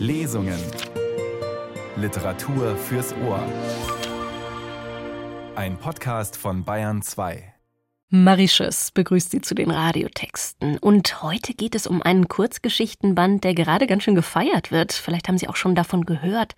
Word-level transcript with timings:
Lesungen. 0.00 0.58
Literatur 1.94 2.74
fürs 2.74 3.14
Ohr. 3.22 3.46
Ein 5.54 5.76
Podcast 5.76 6.38
von 6.38 6.64
Bayern 6.64 7.02
2. 7.02 7.52
Mauritius 8.08 8.92
begrüßt 8.92 9.30
Sie 9.30 9.42
zu 9.42 9.54
den 9.54 9.70
Radiotexten. 9.70 10.78
Und 10.78 11.22
heute 11.22 11.52
geht 11.52 11.74
es 11.74 11.86
um 11.86 12.00
einen 12.00 12.28
Kurzgeschichtenband, 12.28 13.44
der 13.44 13.52
gerade 13.54 13.86
ganz 13.86 14.04
schön 14.04 14.14
gefeiert 14.14 14.72
wird. 14.72 14.94
Vielleicht 14.94 15.28
haben 15.28 15.36
Sie 15.36 15.48
auch 15.48 15.56
schon 15.56 15.74
davon 15.74 16.06
gehört. 16.06 16.54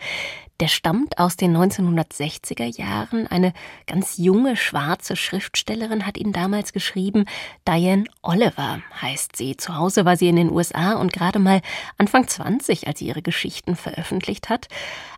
Der 0.63 0.69
stammt 0.69 1.19
aus 1.19 1.37
den 1.37 1.57
1960er 1.57 2.79
Jahren. 2.79 3.27
Eine 3.27 3.53
ganz 3.89 4.17
junge 4.17 4.55
schwarze 4.55 5.17
Schriftstellerin 5.17 6.07
hat 6.07 6.17
ihn 6.17 6.31
damals 6.31 6.73
geschrieben. 6.73 7.25
Diane 7.67 8.05
Oliver 8.23 8.81
heißt 9.01 9.35
sie. 9.35 9.57
Zu 9.57 9.75
Hause 9.77 10.05
war 10.05 10.17
sie 10.17 10.29
in 10.29 10.37
den 10.37 10.53
USA 10.53 10.93
und 10.93 11.13
gerade 11.13 11.41
mal 11.41 11.63
Anfang 11.99 12.29
20, 12.29 12.87
als 12.87 13.01
sie 13.01 13.09
ihre 13.09 13.23
Geschichten 13.23 13.75
veröffentlicht 13.75 14.51
hat. 14.51 14.69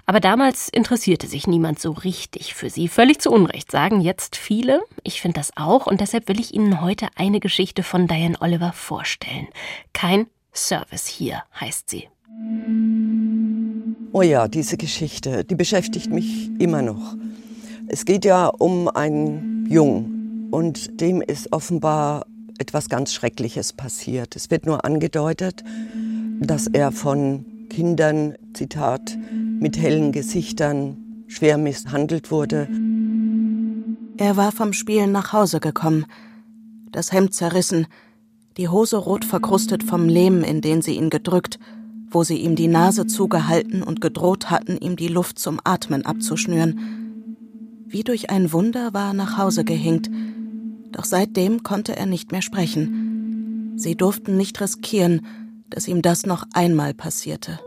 Aber 0.07 0.19
damals 0.19 0.71
interessierte 0.71 1.27
sich 1.27 1.47
niemand 1.47 1.79
so 1.79 1.91
richtig 1.93 2.55
für 2.55 2.71
sie. 2.71 2.89
Völlig 2.89 3.21
zu 3.21 3.31
Unrecht, 3.31 3.71
sagen 3.71 4.01
jetzt 4.01 4.37
viele. 4.37 4.81
Ich 5.03 5.21
finde 5.21 5.41
das 5.41 5.55
auch 5.59 5.87
und 5.87 6.01
deshalb 6.01 6.27
will 6.29 6.41
ich 6.41 6.55
Ihnen 6.55 6.81
heute 6.81 7.09
eine 7.17 7.41
Geschichte 7.41 7.83
von 7.83 8.07
Diane 8.07 8.41
Oliver 8.41 8.73
vorstellen. 8.73 9.49
Kein 9.93 10.27
Service 10.55 11.07
hier 11.07 11.43
heißt 11.61 11.91
sie. 11.91 12.09
Oh 14.17 14.23
ja, 14.23 14.47
diese 14.47 14.77
Geschichte, 14.77 15.43
die 15.43 15.57
beschäftigt 15.57 16.09
mich 16.09 16.49
immer 16.61 16.83
noch. 16.83 17.17
Es 17.89 18.05
geht 18.05 18.25
ja 18.25 18.47
um 18.47 18.87
einen 18.87 19.67
Jungen 19.69 20.51
und 20.53 21.01
dem 21.01 21.21
ist 21.21 21.53
offenbar 21.53 22.25
etwas 22.59 22.89
ganz 22.89 23.13
Schreckliches 23.13 23.73
passiert. 23.73 24.37
Es 24.37 24.53
wird 24.53 24.67
nur 24.67 24.85
angedeutet, 24.85 25.65
dass 26.39 26.69
er 26.69 26.93
von 26.93 27.45
Kindern, 27.71 28.37
Zitat, 28.53 29.19
mit 29.33 29.77
hellen 29.77 30.13
Gesichtern 30.13 31.25
schwer 31.27 31.59
misshandelt 31.59 32.31
wurde. 32.31 32.69
Er 34.17 34.37
war 34.37 34.53
vom 34.53 34.75
Spielen 34.75 35.11
nach 35.11 35.33
Hause 35.33 35.59
gekommen, 35.59 36.07
das 36.93 37.11
Hemd 37.11 37.35
zerrissen, 37.35 37.89
die 38.59 38.69
Hose 38.69 38.97
rot 38.97 39.25
verkrustet 39.25 39.83
vom 39.83 40.09
Lehm, 40.09 40.45
in 40.45 40.61
den 40.61 40.83
sie 40.83 40.95
ihn 40.95 41.11
gedrückt, 41.11 41.59
wo 42.15 42.25
sie 42.25 42.37
ihm 42.37 42.55
die 42.57 42.69
Nase 42.69 43.07
zugehalten 43.07 43.83
und 43.83 44.01
gedroht 44.01 44.51
hatten, 44.51 44.77
ihm 44.79 44.97
die 44.97 45.09
Luft 45.09 45.39
zum 45.39 45.61
Atmen 45.65 46.07
abzuschnüren. 46.07 47.85
Wie 47.87 48.05
durch 48.05 48.31
ein 48.31 48.53
Wunder 48.53 48.95
war 48.95 49.09
er 49.09 49.15
nach 49.15 49.37
Hause 49.37 49.65
gehinkt, 49.65 50.11
doch 50.93 51.05
seitdem 51.05 51.63
konnte 51.63 51.97
er 51.97 52.07
nicht 52.07 52.33
mehr 52.33 52.43
sprechen. 52.43 53.75
Sie 53.77 53.97
durften 53.97 54.37
nicht 54.37 54.61
riskieren, 54.61 55.27
dass 55.69 55.89
ihm 55.89 56.03
das 56.03 56.25
noch 56.25 56.45
einmal 56.53 56.95
passierte. 56.95 57.59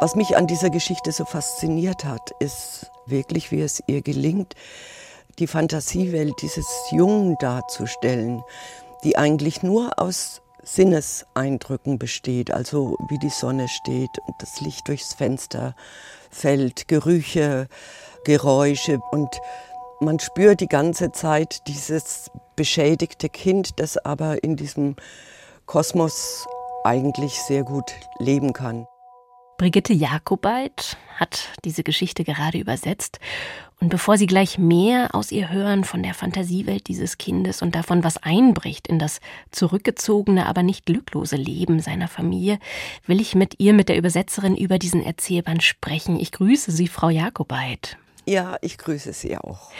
Was 0.00 0.16
mich 0.16 0.36
an 0.36 0.46
dieser 0.46 0.70
Geschichte 0.70 1.12
so 1.12 1.24
fasziniert 1.24 2.04
hat, 2.04 2.32
ist 2.40 2.90
wirklich, 3.06 3.52
wie 3.52 3.60
es 3.60 3.82
ihr 3.86 4.02
gelingt, 4.02 4.54
die 5.38 5.46
Fantasiewelt 5.46 6.34
dieses 6.42 6.66
Jungen 6.90 7.36
darzustellen, 7.38 8.42
die 9.04 9.16
eigentlich 9.16 9.62
nur 9.62 9.98
aus 9.98 10.42
Sinneseindrücken 10.62 11.98
besteht, 11.98 12.50
also 12.52 12.96
wie 13.08 13.18
die 13.18 13.30
Sonne 13.30 13.68
steht 13.68 14.10
und 14.26 14.34
das 14.40 14.60
Licht 14.60 14.88
durchs 14.88 15.14
Fenster 15.14 15.74
fällt, 16.30 16.88
Gerüche, 16.88 17.68
Geräusche 18.24 19.00
und 19.10 19.40
man 20.00 20.18
spürt 20.18 20.60
die 20.60 20.68
ganze 20.68 21.12
Zeit 21.12 21.66
dieses 21.66 22.30
beschädigte 22.56 23.28
Kind, 23.28 23.78
das 23.80 23.98
aber 23.98 24.42
in 24.42 24.56
diesem 24.56 24.96
Kosmos 25.66 26.46
eigentlich 26.84 27.34
sehr 27.42 27.64
gut 27.64 27.92
leben 28.18 28.52
kann. 28.52 28.86
Brigitte 29.58 29.92
Jakobait 29.92 30.96
hat 31.16 31.50
diese 31.66 31.82
Geschichte 31.82 32.24
gerade 32.24 32.56
übersetzt. 32.56 33.20
Und 33.80 33.88
bevor 33.88 34.18
Sie 34.18 34.26
gleich 34.26 34.58
mehr 34.58 35.14
aus 35.14 35.32
ihr 35.32 35.50
hören 35.50 35.84
von 35.84 36.02
der 36.02 36.12
Fantasiewelt 36.12 36.86
dieses 36.86 37.16
Kindes 37.16 37.62
und 37.62 37.74
davon, 37.74 38.04
was 38.04 38.18
einbricht 38.18 38.86
in 38.86 38.98
das 38.98 39.20
zurückgezogene, 39.50 40.46
aber 40.46 40.62
nicht 40.62 40.84
glücklose 40.84 41.36
Leben 41.36 41.80
seiner 41.80 42.06
Familie, 42.06 42.58
will 43.06 43.22
ich 43.22 43.34
mit 43.34 43.54
ihr, 43.58 43.72
mit 43.72 43.88
der 43.88 43.96
Übersetzerin, 43.96 44.54
über 44.54 44.78
diesen 44.78 45.02
Erzählband 45.02 45.62
sprechen. 45.62 46.20
Ich 46.20 46.30
grüße 46.30 46.70
Sie, 46.70 46.88
Frau 46.88 47.08
Jakobait. 47.08 47.96
Ja, 48.26 48.58
ich 48.60 48.78
grüße 48.78 49.12
Sie 49.12 49.36
auch. 49.36 49.70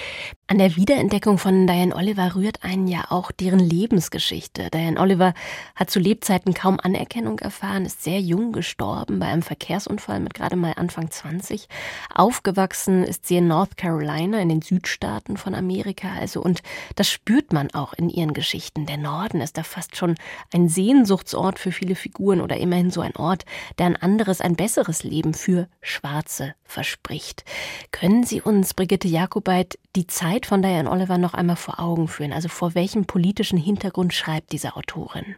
An 0.46 0.58
der 0.58 0.74
Wiederentdeckung 0.74 1.38
von 1.38 1.66
Diane 1.66 1.94
Oliver 1.94 2.34
rührt 2.34 2.64
einen 2.64 2.88
ja 2.88 3.04
auch 3.10 3.30
deren 3.30 3.60
Lebensgeschichte. 3.60 4.68
Diane 4.70 4.98
Oliver 4.98 5.34
hat 5.76 5.90
zu 5.90 6.00
Lebzeiten 6.00 6.54
kaum 6.54 6.80
Anerkennung 6.82 7.38
erfahren, 7.38 7.84
ist 7.84 8.02
sehr 8.02 8.20
jung 8.20 8.50
gestorben 8.50 9.20
bei 9.20 9.26
einem 9.26 9.42
Verkehrsunfall 9.42 10.18
mit 10.18 10.34
gerade 10.34 10.56
mal 10.56 10.72
Anfang 10.76 11.10
20. 11.10 11.68
Aufgewachsen 12.12 13.04
ist 13.04 13.26
sie 13.26 13.36
in 13.36 13.46
North 13.46 13.76
Carolina, 13.76 14.40
in 14.40 14.48
den 14.48 14.62
Südstaaten 14.62 15.36
von 15.36 15.54
Amerika 15.54 16.08
also. 16.18 16.42
Und 16.42 16.62
das 16.96 17.08
spürt 17.08 17.52
man 17.52 17.70
auch 17.72 17.92
in 17.92 18.08
ihren 18.08 18.32
Geschichten. 18.32 18.86
Der 18.86 18.96
Norden 18.96 19.40
ist 19.40 19.56
da 19.56 19.62
fast 19.62 19.96
schon 19.96 20.16
ein 20.52 20.68
Sehnsuchtsort 20.68 21.60
für 21.60 21.70
viele 21.70 21.94
Figuren 21.94 22.40
oder 22.40 22.56
immerhin 22.56 22.90
so 22.90 23.02
ein 23.02 23.14
Ort, 23.14 23.44
der 23.78 23.86
ein 23.86 23.96
anderes, 23.96 24.40
ein 24.40 24.56
besseres 24.56 25.04
Leben 25.04 25.34
für 25.34 25.68
Schwarze 25.80 26.54
verspricht. 26.64 27.44
Können 27.92 28.24
Sie 28.24 28.39
uns, 28.40 28.74
Brigitte 28.74 29.08
Jakobait, 29.08 29.78
die 29.96 30.06
Zeit 30.06 30.46
von 30.46 30.62
Diane 30.62 30.90
Oliver 30.90 31.18
noch 31.18 31.34
einmal 31.34 31.56
vor 31.56 31.80
Augen 31.80 32.08
führen? 32.08 32.32
Also 32.32 32.48
vor 32.48 32.74
welchem 32.74 33.04
politischen 33.04 33.58
Hintergrund 33.58 34.14
schreibt 34.14 34.52
diese 34.52 34.76
Autorin? 34.76 35.36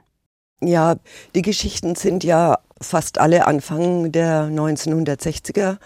Ja, 0.61 0.97
die 1.35 1.43
Geschichten 1.43 1.97
sind 1.97 2.23
ja 2.23 2.59
fast 2.81 3.19
alle 3.19 3.47
Anfang 3.47 4.13
der 4.13 4.45
1960er 4.45 5.79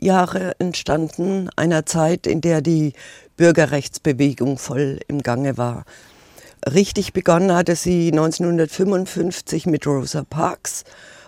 Jahre 0.00 0.58
entstanden, 0.58 1.48
einer 1.56 1.86
Zeit, 1.86 2.26
in 2.26 2.40
der 2.40 2.60
die 2.60 2.94
Bürgerrechtsbewegung 3.36 4.58
voll 4.58 5.00
im 5.08 5.22
Gange 5.22 5.56
war. 5.56 5.84
Richtig 6.66 7.12
begonnen 7.12 7.52
hatte 7.52 7.76
sie 7.76 8.08
1955 8.08 9.66
mit 9.66 9.86
Rosa 9.86 10.24
Parks 10.24 10.84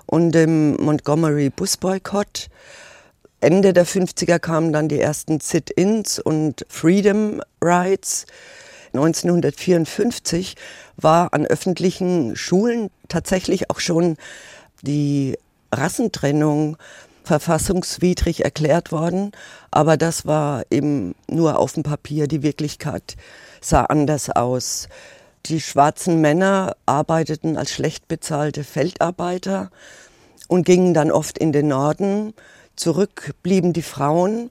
und 0.06 0.32
dem 0.32 0.76
Montgomery 0.76 1.50
Busboykott. 1.50 2.48
Ende 3.40 3.72
der 3.72 3.86
50er 3.86 4.38
kamen 4.38 4.72
dann 4.72 4.88
die 4.88 5.00
ersten 5.00 5.40
Sit-ins 5.40 6.18
und 6.18 6.64
Freedom 6.68 7.42
Rights. 7.60 8.26
1954 8.94 10.56
war 10.96 11.34
an 11.34 11.46
öffentlichen 11.46 12.34
Schulen 12.34 12.90
tatsächlich 13.08 13.70
auch 13.70 13.80
schon 13.80 14.16
die 14.82 15.36
Rassentrennung 15.70 16.78
verfassungswidrig 17.24 18.44
erklärt 18.44 18.90
worden. 18.90 19.32
Aber 19.70 19.98
das 19.98 20.24
war 20.26 20.64
eben 20.70 21.14
nur 21.28 21.58
auf 21.58 21.74
dem 21.74 21.82
Papier. 21.82 22.28
Die 22.28 22.42
Wirklichkeit 22.42 23.16
sah 23.60 23.84
anders 23.84 24.30
aus. 24.30 24.88
Die 25.44 25.60
schwarzen 25.60 26.20
Männer 26.20 26.74
arbeiteten 26.86 27.58
als 27.58 27.70
schlecht 27.70 28.08
bezahlte 28.08 28.64
Feldarbeiter 28.64 29.70
und 30.48 30.64
gingen 30.64 30.94
dann 30.94 31.10
oft 31.10 31.36
in 31.38 31.52
den 31.52 31.68
Norden 31.68 32.32
Zurück 32.76 33.34
blieben 33.42 33.72
die 33.72 33.82
Frauen, 33.82 34.50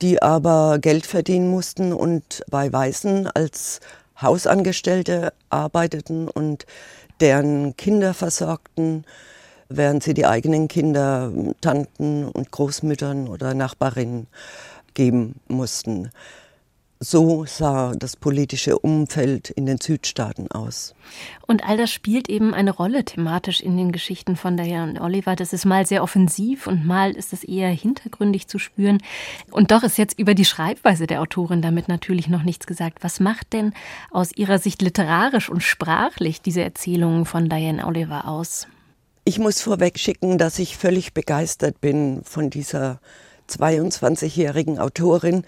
die 0.00 0.22
aber 0.22 0.78
Geld 0.80 1.06
verdienen 1.06 1.50
mussten 1.50 1.92
und 1.92 2.42
bei 2.50 2.72
Weißen 2.72 3.26
als 3.28 3.80
Hausangestellte 4.20 5.32
arbeiteten 5.50 6.28
und 6.28 6.66
deren 7.20 7.76
Kinder 7.76 8.14
versorgten, 8.14 9.04
während 9.68 10.02
sie 10.02 10.14
die 10.14 10.26
eigenen 10.26 10.68
Kinder 10.68 11.30
Tanten 11.60 12.24
und 12.26 12.50
Großmüttern 12.50 13.28
oder 13.28 13.52
Nachbarinnen 13.52 14.28
geben 14.94 15.34
mussten. 15.46 16.10
So 17.00 17.44
sah 17.46 17.92
das 17.94 18.16
politische 18.16 18.76
Umfeld 18.76 19.50
in 19.50 19.66
den 19.66 19.78
Südstaaten 19.80 20.50
aus. 20.50 20.96
Und 21.46 21.62
all 21.62 21.76
das 21.76 21.92
spielt 21.92 22.28
eben 22.28 22.54
eine 22.54 22.72
Rolle 22.72 23.04
thematisch 23.04 23.60
in 23.60 23.76
den 23.76 23.92
Geschichten 23.92 24.34
von 24.34 24.56
Diane 24.56 25.00
Oliver. 25.00 25.36
Das 25.36 25.52
ist 25.52 25.64
mal 25.64 25.86
sehr 25.86 26.02
offensiv 26.02 26.66
und 26.66 26.84
mal 26.84 27.12
ist 27.12 27.32
es 27.32 27.44
eher 27.44 27.68
hintergründig 27.68 28.48
zu 28.48 28.58
spüren. 28.58 28.98
Und 29.52 29.70
doch 29.70 29.84
ist 29.84 29.96
jetzt 29.96 30.18
über 30.18 30.34
die 30.34 30.44
Schreibweise 30.44 31.06
der 31.06 31.20
Autorin 31.20 31.62
damit 31.62 31.86
natürlich 31.86 32.26
noch 32.26 32.42
nichts 32.42 32.66
gesagt. 32.66 33.04
Was 33.04 33.20
macht 33.20 33.52
denn 33.52 33.74
aus 34.10 34.32
Ihrer 34.34 34.58
Sicht 34.58 34.82
literarisch 34.82 35.48
und 35.48 35.62
sprachlich 35.62 36.42
diese 36.42 36.62
Erzählungen 36.62 37.26
von 37.26 37.48
Diane 37.48 37.86
Oliver 37.86 38.26
aus? 38.26 38.66
Ich 39.24 39.38
muss 39.38 39.60
vorweg 39.60 40.00
schicken, 40.00 40.36
dass 40.36 40.58
ich 40.58 40.76
völlig 40.76 41.14
begeistert 41.14 41.80
bin 41.80 42.22
von 42.24 42.50
dieser 42.50 42.98
22-jährigen 43.48 44.80
Autorin, 44.80 45.44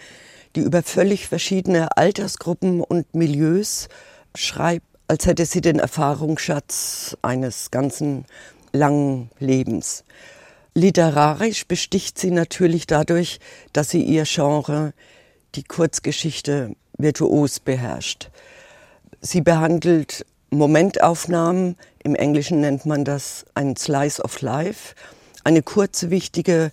die 0.57 0.61
über 0.61 0.83
völlig 0.83 1.29
verschiedene 1.29 1.97
Altersgruppen 1.97 2.81
und 2.81 3.15
Milieus 3.15 3.89
schreibt, 4.35 4.87
als 5.09 5.27
hätte 5.27 5.45
sie 5.45 5.61
den 5.61 5.79
Erfahrungsschatz 5.79 7.17
eines 7.23 7.71
ganzen 7.71 8.27
langen 8.73 9.31
Lebens. 9.39 10.05
Literarisch 10.75 11.67
besticht 11.67 12.19
sie 12.19 12.31
natürlich 12.31 12.87
dadurch, 12.87 13.41
dass 13.73 13.91
sie 13.91 14.03
ihr 14.03 14.25
Genre, 14.25 14.93
die 15.57 15.65
Kurzgeschichte, 15.65 16.77
virtuos 16.97 17.59
beherrscht. 17.59 18.31
Sie 19.21 19.41
behandelt 19.41 20.25
Momentaufnahmen, 20.51 21.77
im 22.03 22.15
Englischen 22.15 22.61
nennt 22.61 22.87
man 22.87 23.05
das 23.05 23.45
ein 23.55 23.77
Slice 23.77 24.23
of 24.23 24.41
Life, 24.43 24.95
eine 25.45 25.63
kurze, 25.63 26.11
wichtige 26.11 26.71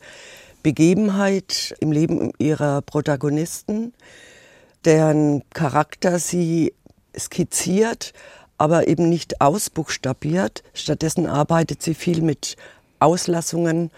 Begebenheit 0.68 1.74
im 1.80 1.94
Leben 1.94 2.34
ihrer 2.40 2.82
Protagonisten, 2.82 3.94
deren 4.84 5.42
Charakter 5.52 6.20
sie 6.20 6.74
skizziert, 7.18 8.12
aber 8.58 8.90
eben 8.90 9.08
nicht 9.08 9.40
ausbuchstabiert. 9.40 10.64
Stattdessen 10.74 11.26
arbeitet 11.26 11.82
sie 11.82 11.94
viel 11.94 12.22
mit 12.22 12.58
Auslassungen 13.00 13.92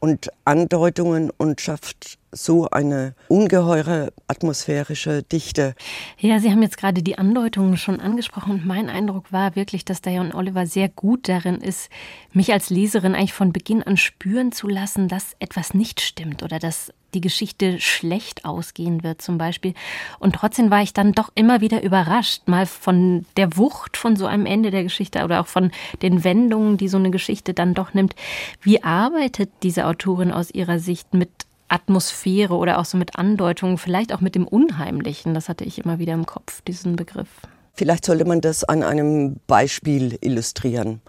und 0.00 0.30
Andeutungen 0.46 1.28
und 1.28 1.60
schafft 1.60 2.16
so 2.34 2.68
eine 2.70 3.14
ungeheure 3.28 4.12
atmosphärische 4.28 5.22
Dichte. 5.22 5.74
Ja, 6.18 6.40
Sie 6.40 6.50
haben 6.50 6.62
jetzt 6.62 6.78
gerade 6.78 7.02
die 7.02 7.18
Andeutungen 7.18 7.76
schon 7.76 8.00
angesprochen 8.00 8.52
und 8.52 8.66
mein 8.66 8.88
Eindruck 8.88 9.32
war 9.32 9.56
wirklich, 9.56 9.84
dass 9.84 10.02
Diane 10.02 10.34
Oliver 10.34 10.66
sehr 10.66 10.88
gut 10.88 11.28
darin 11.28 11.56
ist, 11.56 11.90
mich 12.32 12.52
als 12.52 12.70
Leserin 12.70 13.14
eigentlich 13.14 13.32
von 13.32 13.52
Beginn 13.52 13.82
an 13.82 13.96
spüren 13.96 14.52
zu 14.52 14.68
lassen, 14.68 15.08
dass 15.08 15.36
etwas 15.38 15.74
nicht 15.74 16.00
stimmt 16.00 16.42
oder 16.42 16.58
dass 16.58 16.92
die 17.14 17.20
Geschichte 17.20 17.80
schlecht 17.80 18.44
ausgehen 18.44 19.02
wird 19.02 19.22
zum 19.22 19.38
Beispiel. 19.38 19.74
Und 20.18 20.34
trotzdem 20.34 20.70
war 20.70 20.82
ich 20.82 20.92
dann 20.92 21.12
doch 21.12 21.30
immer 21.34 21.60
wieder 21.60 21.82
überrascht, 21.82 22.42
mal 22.46 22.66
von 22.66 23.24
der 23.36 23.56
Wucht 23.56 23.96
von 23.96 24.16
so 24.16 24.26
einem 24.26 24.46
Ende 24.46 24.70
der 24.70 24.82
Geschichte 24.82 25.24
oder 25.24 25.40
auch 25.40 25.46
von 25.46 25.70
den 26.02 26.24
Wendungen, 26.24 26.76
die 26.76 26.88
so 26.88 26.98
eine 26.98 27.10
Geschichte 27.10 27.54
dann 27.54 27.74
doch 27.74 27.94
nimmt. 27.94 28.14
Wie 28.60 28.82
arbeitet 28.82 29.50
diese 29.62 29.86
Autorin 29.86 30.32
aus 30.32 30.50
ihrer 30.50 30.78
Sicht 30.78 31.14
mit 31.14 31.30
Atmosphäre 31.74 32.54
oder 32.54 32.78
auch 32.78 32.84
so 32.84 32.96
mit 32.96 33.16
Andeutungen, 33.16 33.78
vielleicht 33.78 34.12
auch 34.12 34.20
mit 34.20 34.34
dem 34.34 34.46
Unheimlichen. 34.46 35.34
Das 35.34 35.48
hatte 35.48 35.64
ich 35.64 35.78
immer 35.84 35.98
wieder 35.98 36.14
im 36.14 36.24
Kopf, 36.24 36.62
diesen 36.62 36.96
Begriff. 36.96 37.28
Vielleicht 37.74 38.04
sollte 38.04 38.24
man 38.24 38.40
das 38.40 38.62
an 38.62 38.84
einem 38.84 39.40
Beispiel 39.48 40.16
illustrieren. 40.20 41.00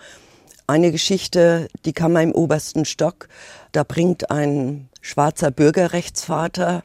Eine 0.66 0.92
Geschichte, 0.92 1.68
die 1.86 1.94
kam 1.94 2.14
mal 2.14 2.24
im 2.24 2.32
obersten 2.32 2.86
Stock. 2.86 3.30
Da 3.72 3.84
bringt 3.84 4.32
ein 4.32 4.90
schwarzer 5.02 5.52
Bürgerrechtsvater 5.52 6.84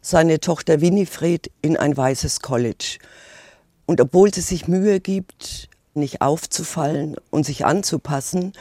seine 0.00 0.40
Tochter 0.40 0.80
Winifred 0.80 1.50
in 1.62 1.76
ein 1.76 1.96
weißes 1.96 2.40
College. 2.40 2.98
Und 3.86 4.00
obwohl 4.00 4.34
sie 4.34 4.40
sich 4.40 4.66
Mühe 4.66 4.98
gibt, 4.98 5.68
nicht 5.94 6.20
aufzufallen 6.20 7.14
und 7.30 7.46
sich 7.46 7.64
anzupassen, 7.64 8.52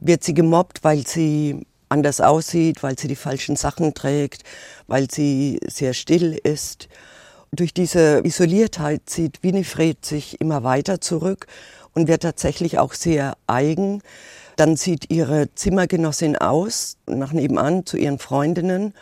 wird 0.00 0.22
sie 0.22 0.34
gemobbt, 0.34 0.84
weil 0.84 1.06
sie 1.06 1.66
anders 1.92 2.20
aussieht, 2.20 2.82
weil 2.82 2.98
sie 2.98 3.06
die 3.06 3.16
falschen 3.16 3.54
Sachen 3.54 3.94
trägt, 3.94 4.42
weil 4.86 5.10
sie 5.10 5.60
sehr 5.66 5.94
still 5.94 6.38
ist. 6.42 6.88
Durch 7.52 7.74
diese 7.74 8.22
Isoliertheit 8.24 9.02
zieht 9.06 9.42
Winifred 9.42 10.04
sich 10.04 10.40
immer 10.40 10.64
weiter 10.64 11.00
zurück 11.00 11.46
und 11.94 12.08
wird 12.08 12.22
tatsächlich 12.22 12.78
auch 12.78 12.94
sehr 12.94 13.36
eigen. 13.46 14.02
Dann 14.56 14.76
zieht 14.76 15.10
ihre 15.10 15.54
Zimmergenossin 15.54 16.36
aus, 16.36 16.96
nach 17.06 17.32
nebenan 17.32 17.84
zu 17.84 17.98
ihren 17.98 18.18
Freundinnen. 18.18 18.94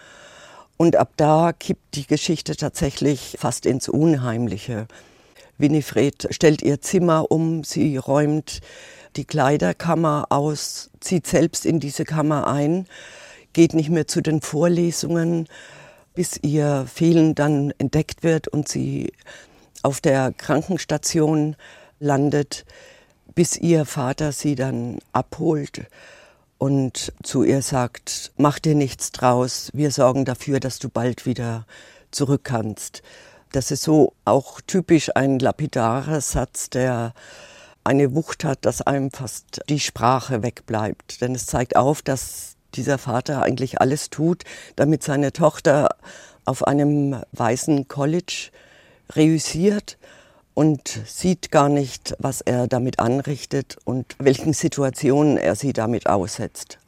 Und 0.77 0.97
ab 0.97 1.13
da 1.17 1.53
kippt 1.53 1.95
die 1.95 2.07
Geschichte 2.07 2.57
tatsächlich 2.57 3.37
fast 3.39 3.67
ins 3.67 3.89
Unheimliche. 3.89 4.87
Winifred 5.59 6.29
stellt 6.31 6.63
ihr 6.63 6.81
Zimmer 6.81 7.31
um, 7.31 7.65
sie 7.65 7.99
räumt 7.99 8.61
die 9.17 9.25
Kleiderkammer 9.25 10.27
aus, 10.31 10.91
zieht 11.01 11.27
selbst 11.27 11.67
in 11.67 11.81
diese 11.81 12.05
Kammer 12.05 12.47
ein, 12.47 12.87
geht 13.53 13.75
nicht 13.75 13.91
mehr 13.91 14.07
zu 14.07 14.21
den 14.21 14.41
Vorlesungen, 14.41 15.49
bis 16.15 16.39
ihr 16.43 16.87
Fehlen 16.93 17.35
dann 17.35 17.73
entdeckt 17.79 18.23
wird 18.23 18.49
und 18.49 18.69
sie 18.69 19.13
auf 19.83 20.01
der 20.01 20.33
Krankenstation 20.33 21.57
landet, 21.99 22.65
bis 23.35 23.57
ihr 23.57 23.85
Vater 23.87 24.33
sie 24.33 24.55
dann 24.55 24.99
abholt 25.13 25.87
und 26.59 27.13
zu 27.23 27.43
ihr 27.43 27.63
sagt, 27.63 28.33
mach 28.37 28.59
dir 28.59 28.75
nichts 28.75 29.13
draus, 29.13 29.71
wir 29.73 29.91
sorgen 29.91 30.25
dafür, 30.25 30.61
dass 30.61 30.79
du 30.79 30.89
bald 30.89 31.25
wieder 31.25 31.67
zurück 32.11 32.43
kannst. 32.45 33.03
Das 33.53 33.71
ist 33.71 33.83
so 33.83 34.13
auch 34.25 34.61
typisch 34.61 35.11
ein 35.17 35.39
lapidarer 35.39 36.21
Satz, 36.21 36.71
der 36.71 37.15
eine 37.85 38.15
Wucht 38.15 38.45
hat, 38.45 38.65
dass 38.65 38.83
einem 38.83 39.11
fast 39.11 39.61
die 39.69 39.81
Sprache 39.81 40.43
wegbleibt. 40.43 41.21
Denn 41.21 41.35
es 41.35 41.47
zeigt 41.47 41.77
auf, 41.77 42.03
dass 42.03 42.57
dieser 42.75 42.99
Vater 42.99 43.43
eigentlich 43.43 43.81
alles 43.81 44.11
tut, 44.11 44.45
damit 44.77 45.03
seine 45.03 45.33
Tochter 45.33 45.89
auf 46.45 46.67
einem 46.67 47.17
weißen 47.33 47.89
College 47.89 48.51
reüssiert 49.15 49.99
und 50.55 51.01
sieht 51.07 51.51
gar 51.51 51.69
nicht, 51.69 52.15
was 52.19 52.41
er 52.41 52.67
damit 52.67 52.99
anrichtet 52.99 53.77
und 53.85 54.17
welchen 54.19 54.53
Situationen 54.53 55.37
er 55.37 55.55
sie 55.55 55.73
damit 55.73 56.09
aussetzt. 56.09 56.79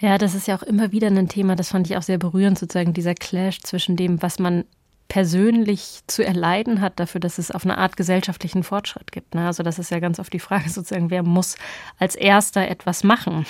Ja, 0.00 0.18
das 0.18 0.34
ist 0.34 0.46
ja 0.46 0.56
auch 0.56 0.62
immer 0.62 0.92
wieder 0.92 1.08
ein 1.08 1.28
Thema, 1.28 1.56
das 1.56 1.70
fand 1.70 1.88
ich 1.88 1.96
auch 1.96 2.02
sehr 2.02 2.18
berührend, 2.18 2.58
sozusagen 2.58 2.92
dieser 2.92 3.14
Clash 3.14 3.60
zwischen 3.62 3.96
dem, 3.96 4.20
was 4.20 4.38
man 4.38 4.64
persönlich 5.08 6.00
zu 6.06 6.24
erleiden 6.24 6.80
hat 6.80 6.98
dafür, 6.98 7.20
dass 7.20 7.38
es 7.38 7.50
auf 7.50 7.64
eine 7.64 7.78
Art 7.78 7.96
gesellschaftlichen 7.96 8.62
Fortschritt 8.62 9.12
gibt. 9.12 9.34
Ne? 9.34 9.46
Also 9.46 9.62
das 9.62 9.78
ist 9.78 9.90
ja 9.90 10.00
ganz 10.00 10.18
oft 10.18 10.32
die 10.32 10.38
Frage 10.38 10.68
sozusagen, 10.70 11.10
wer 11.10 11.22
muss 11.22 11.56
als 11.98 12.14
erster 12.14 12.68
etwas 12.68 13.04
machen. 13.04 13.46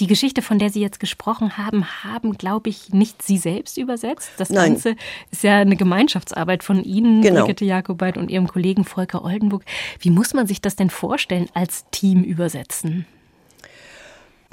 Die 0.00 0.06
Geschichte, 0.06 0.40
von 0.40 0.58
der 0.58 0.70
Sie 0.70 0.80
jetzt 0.80 1.00
gesprochen 1.00 1.58
haben, 1.58 1.84
haben, 2.02 2.32
glaube 2.38 2.70
ich, 2.70 2.92
nicht 2.94 3.22
Sie 3.22 3.36
selbst 3.36 3.76
übersetzt. 3.76 4.30
Das 4.38 4.48
Nein. 4.48 4.72
Ganze 4.72 4.96
ist 5.30 5.42
ja 5.42 5.58
eine 5.58 5.76
Gemeinschaftsarbeit 5.76 6.64
von 6.64 6.82
Ihnen, 6.82 7.20
genau. 7.20 7.42
Brigitte 7.42 7.66
Jakobait 7.66 8.16
und 8.16 8.30
Ihrem 8.30 8.48
Kollegen 8.48 8.84
Volker 8.84 9.22
Oldenburg. 9.22 9.64
Wie 10.00 10.10
muss 10.10 10.32
man 10.32 10.46
sich 10.46 10.62
das 10.62 10.76
denn 10.76 10.88
vorstellen, 10.90 11.48
als 11.52 11.84
Team 11.90 12.24
übersetzen? 12.24 13.06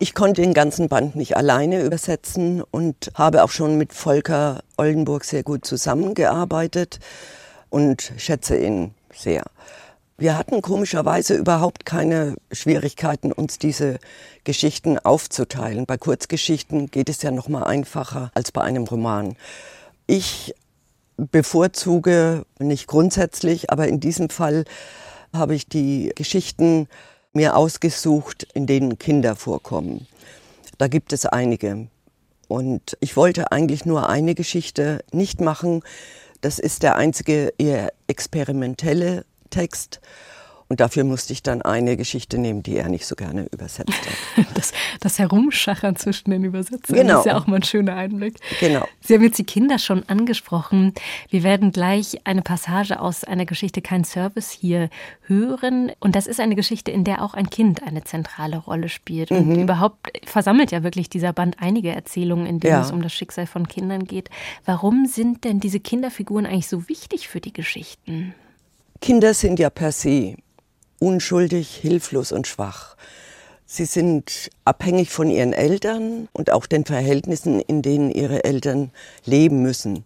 Ich 0.02 0.16
konnte 0.16 0.42
den 0.42 0.54
ganzen 0.54 0.88
Band 0.88 1.18
nicht 1.18 1.36
alleine 1.36 1.84
übersetzen 1.84 2.62
und 2.62 3.12
habe 3.16 3.44
auch 3.44 3.50
schon 3.50 3.78
mit 3.78 3.92
Volker 3.92 4.62
Oldenburg 4.78 5.26
sehr 5.26 5.44
gut 5.44 5.66
zusammengearbeitet 5.66 7.02
und 7.70 8.14
schätze 8.16 8.58
ihn 8.58 8.94
sehr. 9.14 9.44
Wir 10.18 10.38
hatten 10.38 10.62
komischerweise 10.62 11.36
überhaupt 11.36 11.86
keine 11.86 12.36
Schwierigkeiten, 12.50 13.34
uns 13.34 13.58
diese 13.58 14.00
Geschichten 14.46 14.98
aufzuteilen. 15.00 15.86
Bei 15.86 15.98
Kurzgeschichten 15.98 16.90
geht 16.90 17.10
es 17.10 17.22
ja 17.22 17.32
noch 17.32 17.50
mal 17.50 17.66
einfacher 17.66 18.32
als 18.34 18.54
bei 18.54 18.62
einem 18.62 18.86
Roman. 18.86 19.36
Ich 20.08 20.56
bevorzuge 21.18 22.46
nicht 22.58 22.88
grundsätzlich, 22.88 23.70
aber 23.70 23.90
in 23.90 24.00
diesem 24.00 24.30
Fall 24.30 24.64
habe 25.34 25.56
ich 25.56 25.68
die 25.68 26.14
Geschichten 26.16 26.88
mir 27.34 27.56
ausgesucht, 27.56 28.48
in 28.54 28.66
denen 28.66 28.98
Kinder 28.98 29.36
vorkommen. 29.36 30.08
Da 30.78 30.88
gibt 30.88 31.14
es 31.14 31.26
einige. 31.26 31.88
Und 32.48 32.98
ich 33.00 33.16
wollte 33.16 33.52
eigentlich 33.52 33.86
nur 33.86 34.10
eine 34.10 34.34
Geschichte 34.34 35.04
nicht 35.12 35.40
machen. 35.40 35.84
Das 36.42 36.58
ist 36.58 36.84
der 36.84 36.96
einzige 36.96 37.54
eher 37.58 37.94
experimentelle 38.08 39.26
Text. 39.50 40.00
Und 40.72 40.80
dafür 40.82 41.04
musste 41.04 41.34
ich 41.34 41.42
dann 41.42 41.64
eine 41.64 41.98
Geschichte 41.98 42.38
nehmen, 42.38 42.62
die 42.62 42.78
er 42.78 42.90
nicht 42.90 43.08
so 43.08 43.16
gerne 43.16 43.48
übersetzt 43.52 43.92
hat. 43.92 44.46
Das, 44.54 44.74
das 45.00 45.20
Herumschachern 45.20 45.96
zwischen 45.96 46.32
den 46.32 46.44
Übersetzungen 46.44 47.02
genau. 47.02 47.20
ist 47.20 47.26
ja 47.26 47.38
auch 47.38 47.48
mal 47.48 47.58
ein 47.58 47.64
schöner 47.64 47.96
Einblick. 47.96 48.36
Genau. 48.60 48.86
Sie 49.00 49.14
haben 49.14 49.24
jetzt 49.24 49.38
die 49.38 49.46
Kinder 49.46 49.80
schon 49.80 50.04
angesprochen. 50.08 50.94
Wir 51.30 51.44
werden 51.44 51.72
gleich 51.72 52.20
eine 52.26 52.42
Passage 52.42 53.00
aus 53.00 53.24
einer 53.24 53.46
Geschichte 53.46 53.82
Kein 53.82 54.04
Service 54.04 54.52
hier 54.52 54.90
hören. 55.22 55.92
Und 56.00 56.16
das 56.16 56.28
ist 56.28 56.40
eine 56.40 56.56
Geschichte, 56.56 56.92
in 56.92 57.04
der 57.04 57.24
auch 57.24 57.34
ein 57.34 57.50
Kind 57.50 57.84
eine 57.84 58.04
zentrale 58.04 58.58
Rolle 58.58 58.90
spielt. 58.90 59.32
Und 59.32 59.48
mhm. 59.48 59.62
überhaupt 59.62 60.12
versammelt 60.26 60.72
ja 60.72 60.84
wirklich 60.84 61.10
dieser 61.10 61.32
Band 61.32 61.58
einige 61.60 61.90
Erzählungen, 61.90 62.46
in 62.46 62.60
denen 62.60 62.74
ja. 62.74 62.82
es 62.82 62.92
um 62.92 63.02
das 63.02 63.14
Schicksal 63.14 63.48
von 63.48 63.68
Kindern 63.68 64.06
geht. 64.06 64.30
Warum 64.66 65.06
sind 65.06 65.46
denn 65.46 65.60
diese 65.60 65.80
Kinderfiguren 65.80 66.46
eigentlich 66.46 66.68
so 66.68 66.90
wichtig 66.90 67.28
für 67.28 67.40
die 67.40 67.54
Geschichten? 67.54 68.34
Kinder 69.02 69.34
sind 69.34 69.60
ja 69.60 69.70
per 69.70 69.92
se 69.92 70.36
unschuldig, 71.00 71.76
hilflos 71.76 72.32
und 72.32 72.48
schwach. 72.48 72.96
Sie 73.66 73.86
sind 73.86 74.50
abhängig 74.66 75.12
von 75.12 75.30
ihren 75.30 75.54
Eltern 75.54 76.28
und 76.34 76.52
auch 76.52 76.66
den 76.66 76.86
Verhältnissen, 76.86 77.60
in 77.60 77.82
denen 77.82 78.10
ihre 78.10 78.44
Eltern 78.44 78.92
leben 79.26 79.62
müssen. 79.62 80.06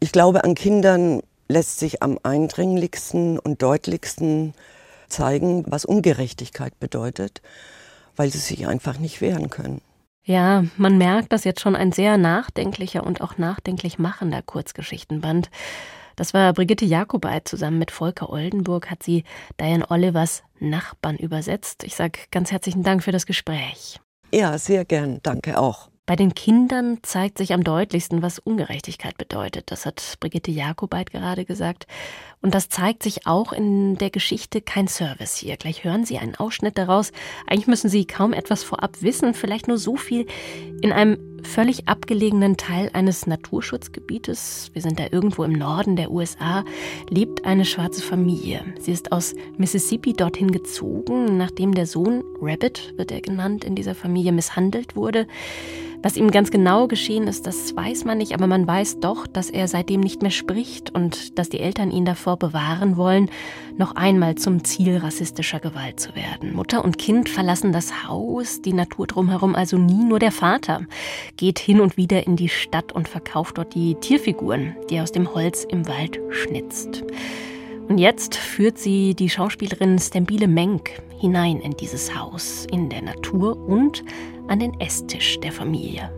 Ich 0.00 0.12
glaube, 0.12 0.44
an 0.44 0.54
Kindern 0.54 1.22
lässt 1.48 1.78
sich 1.78 2.02
am 2.02 2.18
eindringlichsten 2.22 3.38
und 3.38 3.62
deutlichsten 3.62 4.54
zeigen, 5.08 5.64
was 5.68 5.84
Ungerechtigkeit 5.84 6.78
bedeutet, 6.80 7.42
weil 8.16 8.30
sie 8.30 8.38
sich 8.38 8.66
einfach 8.66 8.98
nicht 8.98 9.20
wehren 9.20 9.50
können. 9.50 9.80
Ja, 10.24 10.64
man 10.76 10.98
merkt, 10.98 11.32
dass 11.32 11.44
jetzt 11.44 11.60
schon 11.60 11.76
ein 11.76 11.92
sehr 11.92 12.18
nachdenklicher 12.18 13.04
und 13.04 13.20
auch 13.20 13.38
nachdenklich 13.38 13.98
machender 13.98 14.42
Kurzgeschichtenband. 14.42 15.50
Das 16.20 16.34
war 16.34 16.52
Brigitte 16.52 16.84
Jakobait 16.84 17.48
zusammen 17.48 17.78
mit 17.78 17.90
Volker 17.90 18.28
Oldenburg, 18.28 18.90
hat 18.90 19.02
sie 19.02 19.24
Diane 19.58 19.90
Olivers 19.90 20.42
Nachbarn 20.58 21.16
übersetzt. 21.16 21.82
Ich 21.82 21.96
sage 21.96 22.18
ganz 22.30 22.52
herzlichen 22.52 22.82
Dank 22.82 23.02
für 23.02 23.10
das 23.10 23.24
Gespräch. 23.24 23.98
Ja, 24.30 24.58
sehr 24.58 24.84
gern. 24.84 25.20
Danke 25.22 25.58
auch. 25.58 25.88
Bei 26.04 26.16
den 26.16 26.34
Kindern 26.34 26.98
zeigt 27.02 27.38
sich 27.38 27.54
am 27.54 27.64
deutlichsten, 27.64 28.20
was 28.20 28.38
Ungerechtigkeit 28.38 29.16
bedeutet. 29.16 29.70
Das 29.70 29.86
hat 29.86 30.16
Brigitte 30.20 30.50
Jakobait 30.50 31.10
gerade 31.10 31.46
gesagt. 31.46 31.86
Und 32.42 32.54
das 32.54 32.70
zeigt 32.70 33.02
sich 33.02 33.26
auch 33.26 33.52
in 33.52 33.96
der 33.96 34.08
Geschichte 34.08 34.62
Kein 34.62 34.88
Service 34.88 35.36
hier. 35.36 35.56
Gleich 35.58 35.84
hören 35.84 36.06
Sie 36.06 36.16
einen 36.16 36.36
Ausschnitt 36.36 36.78
daraus. 36.78 37.12
Eigentlich 37.46 37.66
müssen 37.66 37.90
Sie 37.90 38.06
kaum 38.06 38.32
etwas 38.32 38.62
vorab 38.62 39.02
wissen, 39.02 39.34
vielleicht 39.34 39.68
nur 39.68 39.76
so 39.76 39.96
viel. 39.96 40.26
In 40.80 40.92
einem 40.92 41.18
völlig 41.42 41.88
abgelegenen 41.88 42.56
Teil 42.56 42.90
eines 42.94 43.26
Naturschutzgebietes, 43.26 44.70
wir 44.72 44.80
sind 44.80 44.98
da 44.98 45.04
irgendwo 45.10 45.44
im 45.44 45.52
Norden 45.52 45.96
der 45.96 46.10
USA, 46.10 46.64
lebt 47.08 47.44
eine 47.44 47.64
schwarze 47.64 48.02
Familie. 48.02 48.64
Sie 48.78 48.92
ist 48.92 49.12
aus 49.12 49.34
Mississippi 49.58 50.14
dorthin 50.14 50.50
gezogen, 50.50 51.36
nachdem 51.36 51.74
der 51.74 51.86
Sohn, 51.86 52.22
Rabbit 52.40 52.94
wird 52.96 53.12
er 53.12 53.20
genannt, 53.20 53.64
in 53.64 53.74
dieser 53.74 53.94
Familie 53.94 54.32
misshandelt 54.32 54.96
wurde. 54.96 55.26
Was 56.02 56.16
ihm 56.16 56.30
ganz 56.30 56.50
genau 56.50 56.88
geschehen 56.88 57.28
ist, 57.28 57.46
das 57.46 57.76
weiß 57.76 58.06
man 58.06 58.16
nicht, 58.16 58.32
aber 58.32 58.46
man 58.46 58.66
weiß 58.66 59.00
doch, 59.00 59.26
dass 59.26 59.50
er 59.50 59.68
seitdem 59.68 60.00
nicht 60.00 60.22
mehr 60.22 60.30
spricht 60.30 60.94
und 60.94 61.38
dass 61.38 61.50
die 61.50 61.60
Eltern 61.60 61.90
ihn 61.90 62.06
davor 62.06 62.29
bewahren 62.36 62.96
wollen, 62.96 63.30
noch 63.76 63.96
einmal 63.96 64.34
zum 64.34 64.64
Ziel 64.64 64.98
rassistischer 64.98 65.60
Gewalt 65.60 66.00
zu 66.00 66.14
werden. 66.14 66.54
Mutter 66.54 66.84
und 66.84 66.98
Kind 66.98 67.28
verlassen 67.28 67.72
das 67.72 68.06
Haus, 68.06 68.62
die 68.62 68.72
Natur 68.72 69.06
drumherum 69.06 69.54
also 69.54 69.78
nie, 69.78 70.04
nur 70.04 70.18
der 70.18 70.32
Vater 70.32 70.86
geht 71.36 71.58
hin 71.58 71.80
und 71.80 71.96
wieder 71.96 72.26
in 72.26 72.36
die 72.36 72.48
Stadt 72.48 72.92
und 72.92 73.08
verkauft 73.08 73.58
dort 73.58 73.74
die 73.74 73.94
Tierfiguren, 73.96 74.76
die 74.88 74.96
er 74.96 75.02
aus 75.02 75.12
dem 75.12 75.34
Holz 75.34 75.64
im 75.64 75.86
Wald 75.88 76.20
schnitzt. 76.30 77.04
Und 77.88 77.98
jetzt 77.98 78.36
führt 78.36 78.78
sie 78.78 79.14
die 79.14 79.28
Schauspielerin 79.28 79.98
Stembile 79.98 80.46
Menk 80.46 80.90
hinein 81.18 81.60
in 81.60 81.72
dieses 81.72 82.16
Haus, 82.16 82.66
in 82.70 82.88
der 82.88 83.02
Natur 83.02 83.56
und 83.68 84.04
an 84.46 84.60
den 84.60 84.78
Esstisch 84.78 85.40
der 85.40 85.50
Familie. 85.50 86.10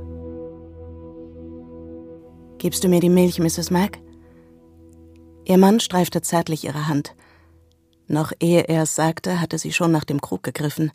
Gibst 2.59 2.85
du 2.85 2.88
mir 2.88 3.00
die 3.00 3.09
Milch, 3.09 3.38
Mrs. 3.38 3.71
Mac? 3.71 3.99
Ihr 5.44 5.58
Mann 5.58 5.80
streifte 5.80 6.22
zärtlich 6.22 6.64
ihre 6.64 6.87
Hand. 6.88 7.14
Noch 8.06 8.32
ehe 8.40 8.62
er 8.68 8.82
es 8.82 8.94
sagte, 8.94 9.40
hatte 9.40 9.58
sie 9.58 9.72
schon 9.72 9.90
nach 9.90 10.04
dem 10.04 10.20
Krug 10.20 10.42
gegriffen. 10.42 10.92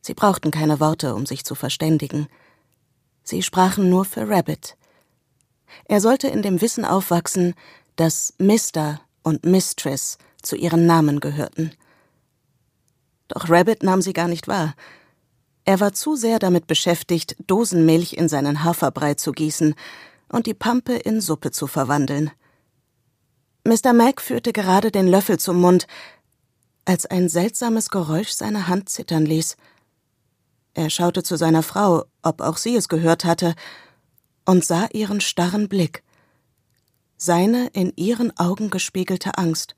Sie 0.00 0.14
brauchten 0.14 0.50
keine 0.50 0.80
Worte, 0.80 1.14
um 1.14 1.26
sich 1.26 1.44
zu 1.44 1.54
verständigen. 1.54 2.28
Sie 3.22 3.42
sprachen 3.42 3.90
nur 3.90 4.04
für 4.04 4.28
Rabbit. 4.28 4.76
Er 5.86 6.00
sollte 6.00 6.28
in 6.28 6.42
dem 6.42 6.60
Wissen 6.60 6.84
aufwachsen, 6.84 7.54
dass 7.96 8.34
Mr. 8.38 9.00
und 9.22 9.44
Mistress 9.44 10.18
zu 10.42 10.56
ihren 10.56 10.86
Namen 10.86 11.20
gehörten. 11.20 11.72
Doch 13.28 13.48
Rabbit 13.48 13.82
nahm 13.82 14.02
sie 14.02 14.12
gar 14.12 14.28
nicht 14.28 14.48
wahr. 14.48 14.74
Er 15.64 15.80
war 15.80 15.92
zu 15.92 16.16
sehr 16.16 16.38
damit 16.38 16.66
beschäftigt, 16.66 17.36
Dosenmilch 17.46 18.12
in 18.12 18.28
seinen 18.28 18.64
Haferbrei 18.64 19.14
zu 19.14 19.32
gießen 19.32 19.74
und 20.28 20.46
die 20.46 20.54
Pampe 20.54 20.94
in 20.94 21.20
Suppe 21.20 21.50
zu 21.50 21.66
verwandeln. 21.66 22.30
Mr. 23.66 23.94
Mac 23.94 24.20
führte 24.20 24.52
gerade 24.52 24.90
den 24.90 25.08
Löffel 25.08 25.38
zum 25.38 25.58
Mund, 25.58 25.86
als 26.84 27.06
ein 27.06 27.30
seltsames 27.30 27.88
Geräusch 27.88 28.28
seine 28.28 28.68
Hand 28.68 28.90
zittern 28.90 29.24
ließ. 29.24 29.56
Er 30.74 30.90
schaute 30.90 31.22
zu 31.22 31.36
seiner 31.36 31.62
Frau, 31.62 32.04
ob 32.22 32.42
auch 32.42 32.58
sie 32.58 32.76
es 32.76 32.88
gehört 32.90 33.24
hatte, 33.24 33.54
und 34.44 34.66
sah 34.66 34.86
ihren 34.92 35.22
starren 35.22 35.70
Blick, 35.70 36.02
seine 37.16 37.68
in 37.68 37.94
ihren 37.96 38.36
Augen 38.36 38.68
gespiegelte 38.68 39.38
Angst. 39.38 39.74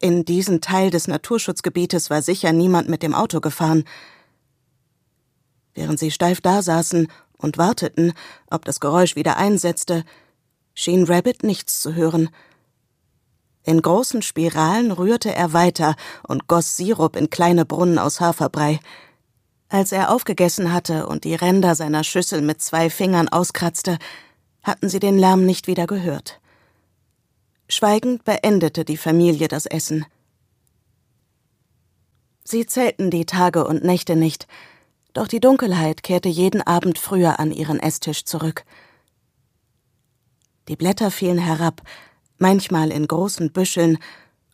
In 0.00 0.24
diesen 0.24 0.62
Teil 0.62 0.90
des 0.90 1.06
Naturschutzgebietes 1.06 2.08
war 2.08 2.22
sicher 2.22 2.52
niemand 2.52 2.88
mit 2.88 3.02
dem 3.02 3.14
Auto 3.14 3.40
gefahren. 3.40 3.84
Während 5.74 5.98
sie 5.98 6.10
steif 6.10 6.40
dasaßen 6.40 7.08
und 7.36 7.58
warteten, 7.58 8.14
ob 8.48 8.64
das 8.64 8.80
Geräusch 8.80 9.16
wieder 9.16 9.36
einsetzte, 9.36 10.04
schien 10.74 11.04
Rabbit 11.04 11.42
nichts 11.42 11.80
zu 11.80 11.94
hören. 11.94 12.28
In 13.62 13.80
großen 13.80 14.20
Spiralen 14.20 14.92
rührte 14.92 15.34
er 15.34 15.52
weiter 15.52 15.96
und 16.26 16.48
goss 16.48 16.76
Sirup 16.76 17.16
in 17.16 17.30
kleine 17.30 17.64
Brunnen 17.64 17.98
aus 17.98 18.20
Haferbrei. 18.20 18.80
Als 19.68 19.90
er 19.90 20.12
aufgegessen 20.12 20.72
hatte 20.72 21.06
und 21.06 21.24
die 21.24 21.34
Ränder 21.34 21.74
seiner 21.74 22.04
Schüssel 22.04 22.42
mit 22.42 22.60
zwei 22.60 22.90
Fingern 22.90 23.28
auskratzte, 23.28 23.98
hatten 24.62 24.88
sie 24.88 25.00
den 25.00 25.18
Lärm 25.18 25.46
nicht 25.46 25.66
wieder 25.66 25.86
gehört. 25.86 26.40
Schweigend 27.68 28.24
beendete 28.24 28.84
die 28.84 28.98
Familie 28.98 29.48
das 29.48 29.64
Essen. 29.64 30.04
Sie 32.44 32.66
zählten 32.66 33.10
die 33.10 33.24
Tage 33.24 33.66
und 33.66 33.84
Nächte 33.84 34.16
nicht, 34.16 34.46
doch 35.14 35.28
die 35.28 35.40
Dunkelheit 35.40 36.02
kehrte 36.02 36.28
jeden 36.28 36.60
Abend 36.60 36.98
früher 36.98 37.40
an 37.40 37.52
ihren 37.52 37.80
Esstisch 37.80 38.24
zurück. 38.24 38.64
Die 40.68 40.76
Blätter 40.76 41.10
fielen 41.10 41.38
herab, 41.38 41.82
manchmal 42.38 42.90
in 42.90 43.06
großen 43.06 43.52
Büscheln, 43.52 43.98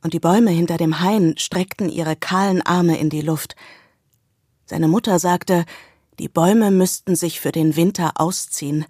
und 0.03 0.15
die 0.15 0.21
Bäume 0.21 0.51
hinter 0.51 0.79
dem 0.79 1.01
Hain 1.01 1.37
streckten 1.37 1.91
ihre 1.91 2.17
kahlen 2.17 2.63
Arme 2.63 2.99
in 2.99 3.11
die 3.11 3.21
Luft. 3.21 3.55
Seine 4.65 4.89
Mutter 4.89 5.19
sagte, 5.19 5.67
die 6.19 6.29
Bäume 6.29 6.71
müssten 6.71 7.17
sich 7.17 7.39
für 7.39 7.53
den 7.53 7.77
Winter 7.77 8.13
ausziehen. 8.15 8.87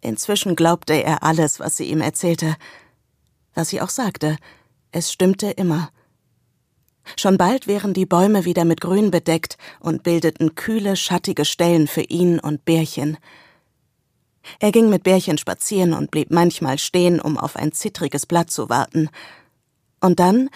Inzwischen 0.00 0.54
glaubte 0.54 0.94
er 0.94 1.24
alles, 1.24 1.58
was 1.58 1.76
sie 1.76 1.90
ihm 1.90 2.00
erzählte 2.00 2.56
was 3.56 3.70
sie 3.70 3.80
auch 3.80 3.88
sagte, 3.88 4.36
es 4.92 5.10
stimmte 5.10 5.50
immer. 5.50 5.90
Schon 7.16 7.38
bald 7.38 7.66
wären 7.66 7.94
die 7.94 8.06
Bäume 8.06 8.44
wieder 8.44 8.64
mit 8.64 8.80
Grün 8.80 9.10
bedeckt 9.10 9.56
und 9.80 10.02
bildeten 10.02 10.54
kühle, 10.54 10.96
schattige 10.96 11.44
Stellen 11.44 11.88
für 11.88 12.02
ihn 12.02 12.38
und 12.38 12.64
Bärchen. 12.64 13.16
Er 14.60 14.72
ging 14.72 14.88
mit 14.88 15.02
Bärchen 15.02 15.38
spazieren 15.38 15.92
und 15.92 16.10
blieb 16.10 16.30
manchmal 16.30 16.78
stehen, 16.78 17.20
um 17.20 17.38
auf 17.38 17.56
ein 17.56 17.72
zittriges 17.72 18.26
Blatt 18.26 18.50
zu 18.50 18.68
warten. 18.68 19.08
Und 20.00 20.20
dann, 20.20 20.50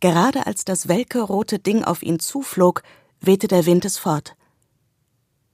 gerade 0.00 0.46
als 0.46 0.64
das 0.64 0.88
welke 0.88 1.20
rote 1.20 1.58
Ding 1.58 1.84
auf 1.84 2.02
ihn 2.02 2.20
zuflog, 2.20 2.82
wehte 3.20 3.48
der 3.48 3.66
Wind 3.66 3.84
es 3.84 3.98
fort. 3.98 4.34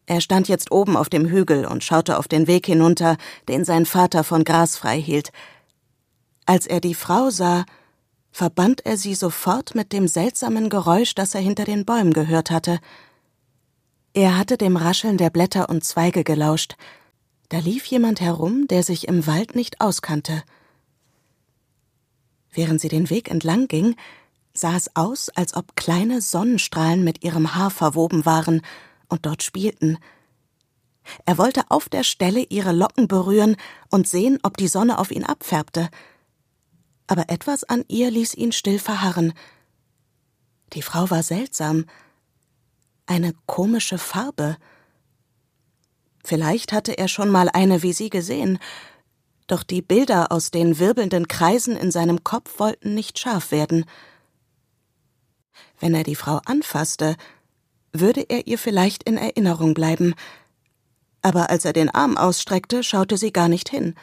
Er 0.07 0.21
stand 0.21 0.49
jetzt 0.49 0.73
oben 0.73 0.97
auf 0.97 1.09
dem 1.09 1.27
Hügel 1.27 1.65
und 1.67 1.85
schaute 1.85 2.19
auf 2.19 2.27
den 2.27 2.47
Weg 2.47 2.67
hinunter, 2.67 3.17
den 3.49 3.65
sein 3.65 3.87
Vater 3.87 4.25
von 4.25 4.45
Gras 4.45 4.77
frei 4.77 5.01
hielt, 5.01 5.31
als 6.51 6.67
er 6.67 6.81
die 6.81 6.95
Frau 6.95 7.31
sah, 7.31 7.65
verband 8.33 8.85
er 8.85 8.97
sie 8.97 9.15
sofort 9.15 9.77
mit 9.77 9.93
dem 9.93 10.09
seltsamen 10.09 10.69
Geräusch, 10.69 11.15
das 11.15 11.33
er 11.37 11.41
hinter 11.41 11.65
den 11.65 11.85
Bäumen 11.85 12.13
gehört 12.13 12.51
hatte. 12.51 12.81
Er 14.15 14.37
hatte 14.37 14.59
dem 14.59 14.77
Rascheln 14.77 15.17
der 15.17 15.31
Blätter 15.31 15.69
und 15.69 15.85
Zweige 15.85 16.25
gelauscht. 16.25 16.75
Da 17.51 17.59
lief 17.59 17.85
jemand 17.85 18.23
herum, 18.23 18.67
der 18.67 18.83
sich 18.83 19.07
im 19.07 19.27
Wald 19.27 19.55
nicht 19.55 19.83
auskannte. 19.83 20.43
Während 22.51 22.81
sie 22.81 22.89
den 22.89 23.11
Weg 23.11 23.31
entlang 23.31 23.69
ging, 23.69 23.95
sah 24.55 24.75
es 24.75 24.97
aus, 24.97 25.29
als 25.29 25.55
ob 25.55 25.77
kleine 25.77 26.23
Sonnenstrahlen 26.23 27.05
mit 27.05 27.23
ihrem 27.23 27.55
Haar 27.55 27.71
verwoben 27.71 28.25
waren 28.25 28.63
und 29.09 29.27
dort 29.27 29.43
spielten. 29.43 29.99
Er 31.27 31.37
wollte 31.37 31.65
auf 31.69 31.91
der 31.91 32.05
Stelle 32.05 32.47
ihre 32.49 32.73
Locken 32.73 33.07
berühren 33.07 33.57
und 33.91 34.09
sehen, 34.09 34.39
ob 34.43 34.57
die 34.57 34.69
Sonne 34.69 34.99
auf 34.99 35.11
ihn 35.11 35.25
abfärbte 35.25 35.91
aber 37.11 37.29
etwas 37.29 37.65
an 37.65 37.85
ihr 37.89 38.09
ließ 38.09 38.35
ihn 38.35 38.53
still 38.53 38.79
verharren. 38.79 39.33
Die 40.75 40.83
Frau 40.83 41.11
war 41.11 41.25
seltsam. 41.25 41.87
Eine 43.05 43.35
komische 43.47 43.99
Farbe. 43.99 44.57
Vielleicht 46.25 46.73
hatte 46.73 46.99
er 46.99 47.09
schon 47.09 47.31
mal 47.31 47.49
eine 47.49 47.83
wie 47.83 47.93
sie 47.93 48.11
gesehen, 48.11 48.59
doch 49.47 49.63
die 49.63 49.83
Bilder 49.83 50.31
aus 50.31 50.51
den 50.51 50.79
wirbelnden 50.79 51.27
Kreisen 51.27 51.77
in 51.77 51.91
seinem 51.91 52.23
Kopf 52.23 52.61
wollten 52.61 52.95
nicht 52.95 53.19
scharf 53.19 53.51
werden. 53.51 53.85
Wenn 55.81 55.95
er 55.95 56.05
die 56.05 56.15
Frau 56.15 56.41
anfasste, 56.45 57.17
würde 57.93 58.21
er 58.29 58.47
ihr 58.47 58.59
vielleicht 58.59 59.03
in 59.03 59.17
Erinnerung 59.17 59.75
bleiben, 59.75 60.15
aber 61.23 61.51
als 61.51 61.65
er 61.65 61.73
den 61.73 61.91
Arm 61.91 62.17
ausstreckte, 62.17 62.83
schaute 62.83 63.17
sie 63.17 63.33
gar 63.33 63.49
nicht 63.49 63.69
hin. 63.69 63.95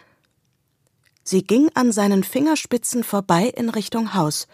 Sie 1.24 1.44
ging 1.44 1.70
an 1.74 1.92
seinen 1.92 2.24
Fingerspitzen 2.24 3.04
vorbei 3.04 3.46
in 3.46 3.70
Richtung 3.70 4.14
Haus. 4.14 4.48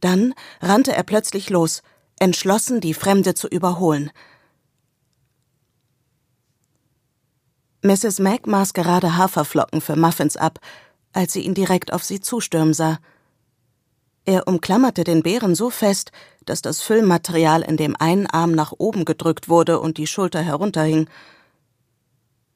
Dann 0.00 0.34
rannte 0.60 0.94
er 0.94 1.02
plötzlich 1.02 1.50
los, 1.50 1.82
entschlossen, 2.18 2.80
die 2.80 2.94
Fremde 2.94 3.34
zu 3.34 3.48
überholen. 3.48 4.10
Mrs. 7.82 8.18
Mac 8.18 8.46
maß 8.46 8.72
gerade 8.72 9.16
Haferflocken 9.16 9.80
für 9.80 9.96
Muffins 9.96 10.36
ab, 10.36 10.58
als 11.12 11.32
sie 11.32 11.40
ihn 11.40 11.54
direkt 11.54 11.92
auf 11.92 12.04
sie 12.04 12.20
zustürmen 12.20 12.74
sah. 12.74 12.98
Er 14.24 14.46
umklammerte 14.46 15.04
den 15.04 15.22
Bären 15.22 15.54
so 15.54 15.70
fest, 15.70 16.12
dass 16.44 16.60
das 16.60 16.82
Füllmaterial 16.82 17.62
in 17.62 17.76
dem 17.76 17.96
einen 17.96 18.26
Arm 18.26 18.52
nach 18.52 18.72
oben 18.76 19.04
gedrückt 19.04 19.48
wurde 19.48 19.80
und 19.80 19.96
die 19.96 20.06
Schulter 20.06 20.42
herunterhing. 20.42 21.08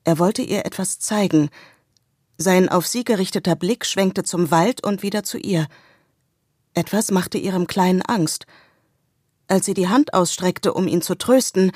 Er 0.04 0.18
wollte 0.18 0.42
ihr 0.42 0.66
etwas 0.66 0.98
zeigen, 0.98 1.48
sein 2.36 2.68
auf 2.68 2.86
sie 2.86 3.04
gerichteter 3.04 3.54
Blick 3.54 3.86
schwenkte 3.86 4.24
zum 4.24 4.50
Wald 4.50 4.84
und 4.84 5.02
wieder 5.02 5.22
zu 5.22 5.38
ihr. 5.38 5.68
Etwas 6.74 7.10
machte 7.10 7.38
ihrem 7.38 7.66
Kleinen 7.66 8.02
Angst. 8.02 8.46
Als 9.46 9.66
sie 9.66 9.74
die 9.74 9.88
Hand 9.88 10.14
ausstreckte, 10.14 10.72
um 10.74 10.88
ihn 10.88 11.02
zu 11.02 11.14
trösten, 11.14 11.72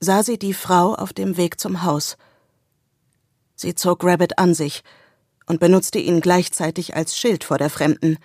sah 0.00 0.22
sie 0.22 0.38
die 0.38 0.54
Frau 0.54 0.94
auf 0.94 1.12
dem 1.12 1.36
Weg 1.36 1.60
zum 1.60 1.82
Haus. 1.82 2.16
Sie 3.60 3.74
zog 3.74 4.04
Rabbit 4.04 4.38
an 4.38 4.54
sich 4.54 4.84
und 5.46 5.58
benutzte 5.58 5.98
ihn 5.98 6.20
gleichzeitig 6.20 6.94
als 6.94 7.18
Schild 7.18 7.42
vor 7.42 7.58
der 7.58 7.70
Fremden. 7.70 8.18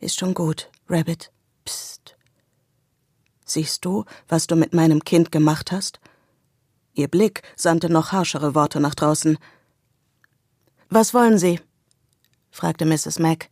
Ist 0.00 0.18
schon 0.18 0.32
gut, 0.32 0.70
Rabbit. 0.88 1.30
Psst. 1.66 2.16
Siehst 3.44 3.84
du, 3.84 4.06
was 4.26 4.46
du 4.46 4.56
mit 4.56 4.72
meinem 4.72 5.04
Kind 5.04 5.30
gemacht 5.30 5.72
hast? 5.72 6.00
Ihr 6.94 7.08
Blick 7.08 7.42
sandte 7.54 7.90
noch 7.90 8.12
harschere 8.12 8.54
Worte 8.54 8.80
nach 8.80 8.94
draußen. 8.94 9.36
Was 10.88 11.12
wollen 11.12 11.36
Sie? 11.36 11.60
fragte 12.50 12.86
Mrs. 12.86 13.18
Mack, 13.18 13.50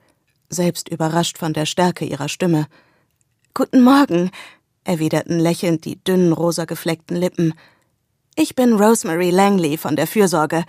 selbst 0.49 0.89
überrascht 0.89 1.37
von 1.37 1.53
der 1.53 1.67
Stärke 1.67 2.07
ihrer 2.07 2.31
Stimme. 2.31 2.67
Guten 3.53 3.85
Morgen, 3.85 4.31
erwiderten 4.85 5.39
lächelnd 5.39 5.85
die 5.85 6.03
dünnen 6.03 6.33
rosa 6.33 6.65
gefleckten 6.65 7.19
Lippen. 7.19 7.53
Ich 8.39 8.55
bin 8.55 8.75
Rosemary 8.75 9.31
Langley 9.31 9.79
von 9.79 9.97
der 9.97 10.07
Fürsorge. 10.07 10.67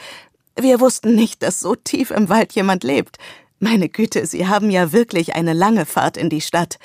Wir 0.57 0.79
wussten 0.79 1.15
nicht, 1.15 1.43
dass 1.43 1.59
so 1.59 1.75
tief 1.75 2.11
im 2.11 2.29
Wald 2.29 2.53
jemand 2.53 2.85
lebt. 2.85 3.17
Meine 3.59 3.89
Güte, 3.89 4.25
Sie 4.25 4.47
haben 4.47 4.69
ja 4.69 4.93
wirklich 4.93 5.35
eine 5.35 5.51
lange 5.51 5.85
Fahrt 5.85 6.15
in 6.15 6.29
die 6.29 6.39
Stadt. 6.39 6.79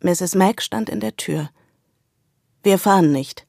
Mrs. 0.00 0.36
Mack 0.36 0.62
stand 0.62 0.88
in 0.88 1.00
der 1.00 1.16
Tür. 1.16 1.50
Wir 2.62 2.78
fahren 2.78 3.10
nicht. 3.10 3.44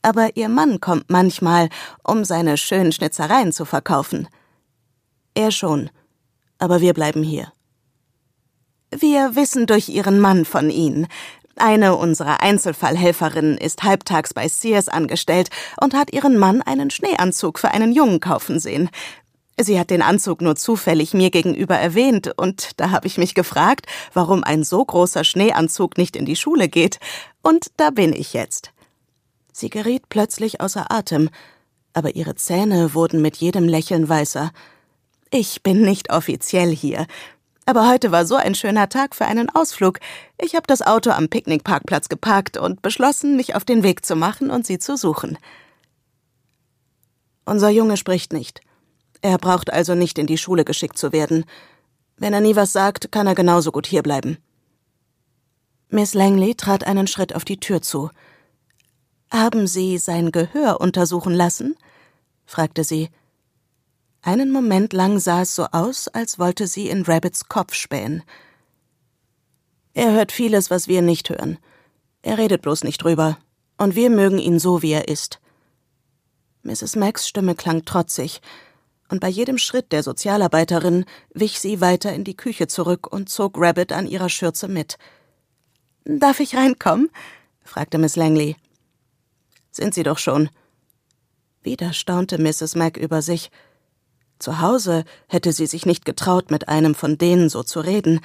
Aber 0.00 0.36
Ihr 0.38 0.48
Mann 0.48 0.80
kommt 0.80 1.10
manchmal, 1.10 1.68
um 2.02 2.24
seine 2.24 2.56
schönen 2.56 2.90
Schnitzereien 2.90 3.52
zu 3.52 3.66
verkaufen. 3.66 4.26
Er 5.34 5.50
schon. 5.50 5.90
Aber 6.58 6.80
wir 6.80 6.94
bleiben 6.94 7.22
hier. 7.22 7.52
Wir 8.90 9.36
wissen 9.36 9.66
durch 9.66 9.90
Ihren 9.90 10.18
Mann 10.18 10.46
von 10.46 10.70
Ihnen. 10.70 11.06
Eine 11.56 11.96
unserer 11.96 12.42
Einzelfallhelferinnen 12.42 13.58
ist 13.58 13.82
halbtags 13.82 14.32
bei 14.32 14.48
Sears 14.48 14.88
angestellt 14.88 15.50
und 15.80 15.94
hat 15.94 16.12
ihren 16.12 16.38
Mann 16.38 16.62
einen 16.62 16.90
Schneeanzug 16.90 17.58
für 17.58 17.70
einen 17.70 17.92
Jungen 17.92 18.20
kaufen 18.20 18.58
sehen. 18.58 18.88
Sie 19.58 19.78
hat 19.78 19.90
den 19.90 20.00
Anzug 20.00 20.40
nur 20.40 20.56
zufällig 20.56 21.12
mir 21.12 21.30
gegenüber 21.30 21.76
erwähnt, 21.76 22.32
und 22.36 22.80
da 22.80 22.90
habe 22.90 23.06
ich 23.06 23.18
mich 23.18 23.34
gefragt, 23.34 23.86
warum 24.14 24.42
ein 24.42 24.64
so 24.64 24.82
großer 24.82 25.22
Schneeanzug 25.22 25.98
nicht 25.98 26.16
in 26.16 26.24
die 26.24 26.36
Schule 26.36 26.68
geht. 26.68 26.98
Und 27.42 27.66
da 27.76 27.90
bin 27.90 28.14
ich 28.14 28.32
jetzt. 28.32 28.72
Sie 29.52 29.68
geriet 29.68 30.08
plötzlich 30.08 30.62
außer 30.62 30.90
Atem, 30.90 31.28
aber 31.92 32.14
ihre 32.16 32.36
Zähne 32.36 32.94
wurden 32.94 33.20
mit 33.20 33.36
jedem 33.36 33.68
Lächeln 33.68 34.08
weißer. 34.08 34.50
Ich 35.30 35.62
bin 35.62 35.82
nicht 35.82 36.10
offiziell 36.10 36.74
hier. 36.74 37.06
Aber 37.70 37.88
heute 37.88 38.10
war 38.10 38.26
so 38.26 38.34
ein 38.34 38.56
schöner 38.56 38.88
Tag 38.88 39.14
für 39.14 39.26
einen 39.26 39.48
Ausflug. 39.48 40.00
Ich 40.38 40.56
habe 40.56 40.66
das 40.66 40.82
Auto 40.82 41.10
am 41.10 41.28
Picknickparkplatz 41.28 42.08
geparkt 42.08 42.56
und 42.56 42.82
beschlossen, 42.82 43.36
mich 43.36 43.54
auf 43.54 43.64
den 43.64 43.84
Weg 43.84 44.04
zu 44.04 44.16
machen 44.16 44.50
und 44.50 44.66
sie 44.66 44.80
zu 44.80 44.96
suchen. 44.96 45.38
Unser 47.44 47.68
Junge 47.68 47.96
spricht 47.96 48.32
nicht. 48.32 48.60
Er 49.22 49.38
braucht 49.38 49.72
also 49.72 49.94
nicht 49.94 50.18
in 50.18 50.26
die 50.26 50.36
Schule 50.36 50.64
geschickt 50.64 50.98
zu 50.98 51.12
werden. 51.12 51.44
Wenn 52.16 52.32
er 52.32 52.40
nie 52.40 52.56
was 52.56 52.72
sagt, 52.72 53.12
kann 53.12 53.28
er 53.28 53.36
genauso 53.36 53.70
gut 53.70 53.86
hierbleiben. 53.86 54.38
Miss 55.90 56.12
Langley 56.12 56.56
trat 56.56 56.82
einen 56.82 57.06
Schritt 57.06 57.36
auf 57.36 57.44
die 57.44 57.60
Tür 57.60 57.82
zu. 57.82 58.10
Haben 59.30 59.68
Sie 59.68 59.98
sein 59.98 60.32
Gehör 60.32 60.80
untersuchen 60.80 61.34
lassen? 61.34 61.76
fragte 62.46 62.82
sie. 62.82 63.10
Einen 64.22 64.50
Moment 64.50 64.92
lang 64.92 65.18
sah 65.18 65.42
es 65.42 65.54
so 65.54 65.64
aus, 65.72 66.08
als 66.08 66.38
wollte 66.38 66.66
sie 66.66 66.88
in 66.88 67.02
Rabbits 67.02 67.48
Kopf 67.48 67.74
spähen. 67.74 68.22
Er 69.94 70.12
hört 70.12 70.30
vieles, 70.30 70.70
was 70.70 70.88
wir 70.88 71.02
nicht 71.02 71.30
hören. 71.30 71.58
Er 72.22 72.38
redet 72.38 72.62
bloß 72.62 72.84
nicht 72.84 73.02
drüber. 73.02 73.38
Und 73.78 73.94
wir 73.94 74.10
mögen 74.10 74.38
ihn 74.38 74.58
so, 74.58 74.82
wie 74.82 74.92
er 74.92 75.08
ist. 75.08 75.40
Mrs. 76.62 76.96
Macks 76.96 77.26
Stimme 77.26 77.54
klang 77.54 77.86
trotzig, 77.86 78.42
und 79.08 79.20
bei 79.20 79.28
jedem 79.28 79.58
Schritt 79.58 79.90
der 79.90 80.02
Sozialarbeiterin 80.02 81.04
wich 81.34 81.58
sie 81.58 81.80
weiter 81.80 82.12
in 82.12 82.22
die 82.22 82.36
Küche 82.36 82.68
zurück 82.68 83.12
und 83.12 83.28
zog 83.28 83.54
Rabbit 83.56 83.92
an 83.92 84.06
ihrer 84.06 84.28
Schürze 84.28 84.68
mit. 84.68 84.98
Darf 86.04 86.40
ich 86.40 86.54
reinkommen? 86.54 87.10
fragte 87.64 87.98
Miss 87.98 88.16
Langley. 88.16 88.56
Sind 89.72 89.94
Sie 89.94 90.02
doch 90.02 90.18
schon. 90.18 90.48
Wieder 91.62 91.92
staunte 91.92 92.38
Mrs. 92.38 92.76
Mack 92.76 92.96
über 92.96 93.22
sich. 93.22 93.50
Zu 94.40 94.60
Hause 94.60 95.04
hätte 95.28 95.52
sie 95.52 95.66
sich 95.66 95.84
nicht 95.84 96.06
getraut, 96.06 96.50
mit 96.50 96.68
einem 96.68 96.94
von 96.94 97.18
denen 97.18 97.50
so 97.50 97.62
zu 97.62 97.78
reden. 97.78 98.20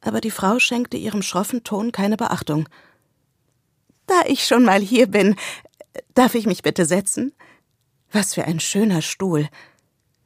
Aber 0.00 0.20
die 0.22 0.30
Frau 0.30 0.58
schenkte 0.58 0.96
ihrem 0.96 1.22
schroffen 1.22 1.62
Ton 1.62 1.92
keine 1.92 2.16
Beachtung. 2.16 2.68
Da 4.06 4.22
ich 4.26 4.46
schon 4.46 4.64
mal 4.64 4.80
hier 4.80 5.06
bin, 5.06 5.36
darf 6.14 6.34
ich 6.34 6.46
mich 6.46 6.62
bitte 6.62 6.86
setzen? 6.86 7.32
Was 8.12 8.32
für 8.32 8.44
ein 8.44 8.60
schöner 8.60 9.02
Stuhl. 9.02 9.48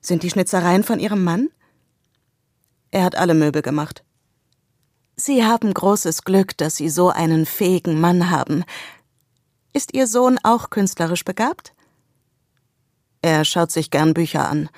Sind 0.00 0.22
die 0.22 0.30
Schnitzereien 0.30 0.84
von 0.84 1.00
Ihrem 1.00 1.24
Mann? 1.24 1.48
Er 2.92 3.02
hat 3.02 3.16
alle 3.16 3.34
Möbel 3.34 3.62
gemacht. 3.62 4.04
Sie 5.16 5.44
haben 5.44 5.74
großes 5.74 6.22
Glück, 6.22 6.56
dass 6.56 6.76
Sie 6.76 6.88
so 6.88 7.10
einen 7.10 7.46
fähigen 7.46 8.00
Mann 8.00 8.30
haben. 8.30 8.64
Ist 9.72 9.92
Ihr 9.92 10.06
Sohn 10.06 10.38
auch 10.44 10.70
künstlerisch 10.70 11.24
begabt? 11.24 11.74
Er 13.22 13.44
schaut 13.44 13.70
sich 13.70 13.90
gern 13.90 14.14
Bücher 14.14 14.48
an. 14.48 14.68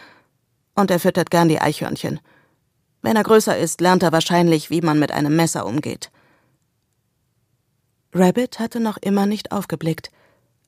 Und 0.75 0.91
er 0.91 1.01
füttert 1.01 1.31
gern 1.31 1.49
die 1.49 1.61
Eichhörnchen. 1.61 2.21
Wenn 3.03 3.17
er 3.17 3.23
größer 3.23 3.57
ist, 3.57 3.81
lernt 3.81 4.03
er 4.03 4.13
wahrscheinlich, 4.13 4.71
wie 4.71 4.81
man 4.81 4.99
mit 4.99 5.13
einem 5.13 5.35
Messer 5.37 5.67
umgeht. 5.67 6.11
Rabbit 8.13 8.59
hatte 8.59 8.81
noch 8.81 8.97
immer 8.97 9.27
nicht 9.27 9.53
aufgeblickt 9.53 10.11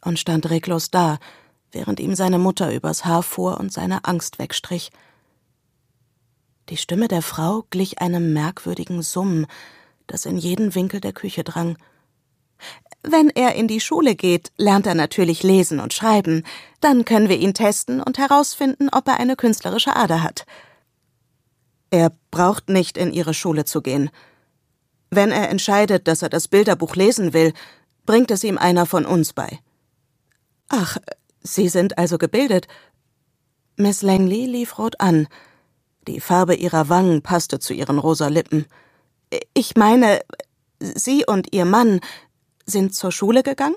und 0.04 0.18
stand 0.18 0.48
reglos 0.50 0.90
da, 0.90 1.18
während 1.72 2.00
ihm 2.00 2.14
seine 2.14 2.38
Mutter 2.38 2.72
übers 2.72 3.04
Haar 3.04 3.22
fuhr 3.22 3.58
und 3.58 3.72
seine 3.72 4.04
Angst 4.04 4.38
wegstrich. 4.38 4.90
Die 6.68 6.76
Stimme 6.76 7.08
der 7.08 7.22
Frau 7.22 7.64
glich 7.70 8.00
einem 8.00 8.32
merkwürdigen 8.32 9.02
Summen, 9.02 9.46
das 10.06 10.26
in 10.26 10.36
jeden 10.36 10.74
Winkel 10.74 11.00
der 11.00 11.12
Küche 11.12 11.42
drang. 11.42 11.76
Wenn 13.02 13.30
er 13.30 13.56
in 13.56 13.66
die 13.66 13.80
Schule 13.80 14.14
geht, 14.14 14.52
lernt 14.56 14.86
er 14.86 14.94
natürlich 14.94 15.42
lesen 15.42 15.80
und 15.80 15.92
schreiben. 15.92 16.44
Dann 16.80 17.04
können 17.04 17.28
wir 17.28 17.38
ihn 17.38 17.54
testen 17.54 18.00
und 18.00 18.18
herausfinden, 18.18 18.88
ob 18.92 19.08
er 19.08 19.18
eine 19.18 19.34
künstlerische 19.34 19.96
Ader 19.96 20.22
hat. 20.22 20.46
Er 21.90 22.12
braucht 22.30 22.68
nicht 22.68 22.96
in 22.96 23.12
ihre 23.12 23.34
Schule 23.34 23.64
zu 23.64 23.82
gehen. 23.82 24.10
Wenn 25.10 25.30
er 25.30 25.50
entscheidet, 25.50 26.08
dass 26.08 26.22
er 26.22 26.28
das 26.28 26.48
Bilderbuch 26.48 26.94
lesen 26.94 27.32
will, 27.32 27.52
bringt 28.06 28.30
es 28.30 28.44
ihm 28.44 28.56
einer 28.56 28.86
von 28.86 29.04
uns 29.04 29.32
bei. 29.32 29.58
Ach, 30.68 30.96
Sie 31.42 31.68
sind 31.68 31.98
also 31.98 32.18
gebildet. 32.18 32.68
Miss 33.76 34.02
Langley 34.02 34.46
lief 34.46 34.78
rot 34.78 35.00
an. 35.00 35.26
Die 36.06 36.20
Farbe 36.20 36.54
ihrer 36.54 36.88
Wangen 36.88 37.20
passte 37.22 37.58
zu 37.58 37.74
ihren 37.74 37.98
rosa 37.98 38.28
Lippen. 38.28 38.66
Ich 39.54 39.76
meine, 39.76 40.20
Sie 40.80 41.24
und 41.26 41.52
Ihr 41.52 41.64
Mann 41.64 42.00
sind 42.72 42.94
zur 42.94 43.12
Schule 43.12 43.44
gegangen? 43.44 43.76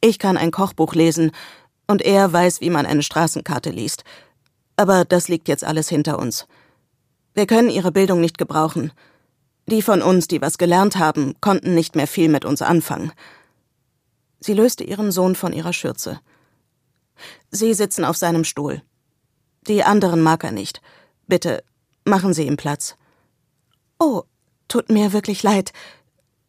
Ich 0.00 0.18
kann 0.18 0.36
ein 0.36 0.50
Kochbuch 0.50 0.94
lesen, 0.94 1.30
und 1.86 2.02
er 2.02 2.32
weiß, 2.32 2.60
wie 2.60 2.70
man 2.70 2.86
eine 2.86 3.02
Straßenkarte 3.02 3.70
liest. 3.70 4.04
Aber 4.76 5.04
das 5.04 5.28
liegt 5.28 5.48
jetzt 5.48 5.62
alles 5.64 5.88
hinter 5.88 6.18
uns. 6.18 6.46
Wir 7.34 7.46
können 7.46 7.70
ihre 7.70 7.92
Bildung 7.92 8.20
nicht 8.20 8.38
gebrauchen. 8.38 8.92
Die 9.66 9.82
von 9.82 10.02
uns, 10.02 10.26
die 10.26 10.40
was 10.40 10.58
gelernt 10.58 10.96
haben, 10.96 11.34
konnten 11.40 11.74
nicht 11.74 11.94
mehr 11.94 12.06
viel 12.06 12.28
mit 12.28 12.44
uns 12.44 12.62
anfangen. 12.62 13.12
Sie 14.40 14.54
löste 14.54 14.84
ihren 14.84 15.12
Sohn 15.12 15.36
von 15.36 15.52
ihrer 15.52 15.72
Schürze. 15.72 16.20
Sie 17.50 17.74
sitzen 17.74 18.04
auf 18.04 18.16
seinem 18.16 18.44
Stuhl. 18.44 18.82
Die 19.68 19.84
anderen 19.84 20.22
mag 20.22 20.42
er 20.42 20.50
nicht. 20.50 20.80
Bitte, 21.28 21.62
machen 22.04 22.34
Sie 22.34 22.46
ihm 22.46 22.56
Platz. 22.56 22.96
Oh, 24.00 24.22
tut 24.66 24.90
mir 24.90 25.12
wirklich 25.12 25.42
leid. 25.42 25.72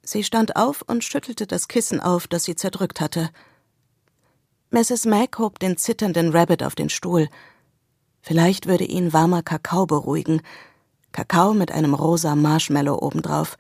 Sie 0.04 0.24
stand 0.24 0.56
auf 0.58 0.82
und 0.82 1.04
schüttelte 1.04 1.48
das 1.48 1.68
Kissen 1.68 2.00
auf, 2.00 2.28
das 2.28 2.44
sie 2.44 2.56
zerdrückt 2.56 3.00
hatte. 3.00 3.30
Mrs. 4.70 5.06
Mac 5.06 5.38
hob 5.40 5.60
den 5.60 5.78
zitternden 5.78 6.36
Rabbit 6.36 6.62
auf 6.64 6.76
den 6.76 6.90
Stuhl. 6.90 7.30
Vielleicht 8.22 8.68
würde 8.68 8.86
ihn 8.86 9.14
warmer 9.14 9.44
Kakao 9.44 9.86
beruhigen. 9.86 10.42
Kakao 11.12 11.54
mit 11.54 11.72
einem 11.72 11.94
rosa 11.94 12.36
Marshmallow 12.36 12.98
obendrauf. 13.02 13.58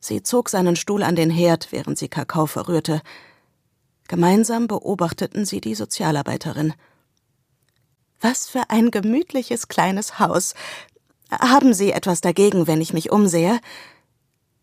Sie 0.00 0.22
zog 0.22 0.48
seinen 0.48 0.76
Stuhl 0.76 1.02
an 1.02 1.16
den 1.16 1.30
Herd, 1.30 1.72
während 1.72 1.98
sie 1.98 2.08
Kakao 2.08 2.46
verrührte. 2.46 3.02
Gemeinsam 4.08 4.68
beobachteten 4.68 5.44
sie 5.44 5.60
die 5.60 5.74
Sozialarbeiterin. 5.74 6.74
Was 8.20 8.48
für 8.48 8.70
ein 8.70 8.90
gemütliches 8.90 9.68
kleines 9.68 10.18
Haus. 10.18 10.54
Haben 11.30 11.74
Sie 11.74 11.90
etwas 11.90 12.20
dagegen, 12.20 12.66
wenn 12.66 12.80
ich 12.80 12.92
mich 12.92 13.10
umsehe? 13.10 13.60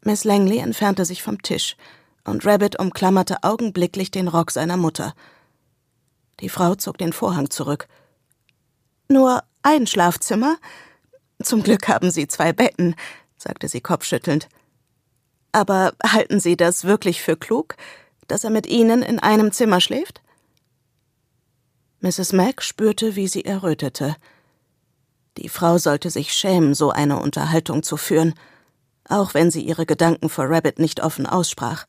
Miss 0.05 0.23
Langley 0.23 0.59
entfernte 0.59 1.05
sich 1.05 1.23
vom 1.23 1.41
Tisch, 1.41 1.75
und 2.25 2.45
Rabbit 2.45 2.79
umklammerte 2.79 3.43
augenblicklich 3.43 4.11
den 4.11 4.27
Rock 4.27 4.51
seiner 4.51 4.77
Mutter. 4.77 5.13
Die 6.39 6.49
Frau 6.49 6.75
zog 6.75 6.97
den 6.97 7.13
Vorhang 7.13 7.49
zurück. 7.49 7.87
Nur 9.07 9.43
ein 9.61 9.87
Schlafzimmer? 9.87 10.57
Zum 11.41 11.63
Glück 11.63 11.87
haben 11.87 12.11
Sie 12.11 12.27
zwei 12.27 12.53
Betten, 12.53 12.95
sagte 13.37 13.67
sie 13.67 13.81
kopfschüttelnd. 13.81 14.47
Aber 15.51 15.93
halten 16.05 16.39
Sie 16.39 16.57
das 16.57 16.85
wirklich 16.85 17.21
für 17.21 17.37
klug, 17.37 17.75
dass 18.27 18.43
er 18.43 18.49
mit 18.49 18.65
Ihnen 18.67 19.01
in 19.01 19.19
einem 19.19 19.51
Zimmer 19.51 19.81
schläft? 19.81 20.21
Mrs. 21.99 22.33
Mac 22.33 22.61
spürte, 22.61 23.15
wie 23.15 23.27
sie 23.27 23.45
errötete. 23.45 24.15
Die 25.37 25.49
Frau 25.49 25.77
sollte 25.77 26.09
sich 26.09 26.33
schämen, 26.33 26.73
so 26.73 26.91
eine 26.91 27.19
Unterhaltung 27.19 27.83
zu 27.83 27.95
führen, 27.95 28.33
auch 29.09 29.33
wenn 29.33 29.51
sie 29.51 29.61
ihre 29.61 29.85
Gedanken 29.85 30.29
vor 30.29 30.49
Rabbit 30.49 30.79
nicht 30.79 31.01
offen 31.01 31.25
aussprach. 31.25 31.85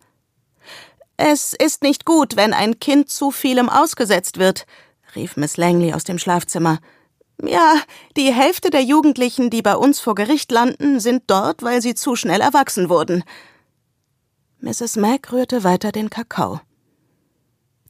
Es 1.17 1.53
ist 1.55 1.83
nicht 1.83 2.05
gut, 2.05 2.37
wenn 2.37 2.53
ein 2.53 2.81
Kind 2.81 3.09
zu 3.09 3.31
vielem 3.31 3.69
ausgesetzt 3.69 4.39
wird, 4.39 4.67
rief 5.15 5.37
Miss 5.37 5.57
Langley 5.57 5.93
aus 5.93 6.05
dem 6.05 6.19
Schlafzimmer. 6.19 6.81
Ja, 7.43 7.75
die 8.17 8.33
Hälfte 8.33 8.71
der 8.71 8.83
Jugendlichen, 8.83 9.51
die 9.51 9.63
bei 9.63 9.77
uns 9.77 10.01
vor 10.01 10.15
Gericht 10.15 10.51
landen, 10.51 10.99
sind 10.99 11.25
dort, 11.29 11.63
weil 11.63 11.83
sie 11.83 11.95
zu 11.95 12.17
schnell 12.17 12.41
erwachsen 12.41 12.89
wurden. 12.89 13.23
Mrs. 14.61 14.97
Mac 14.97 15.33
rührte 15.33 15.63
weiter 15.63 15.93
den 15.93 16.11
Kakao. 16.11 16.61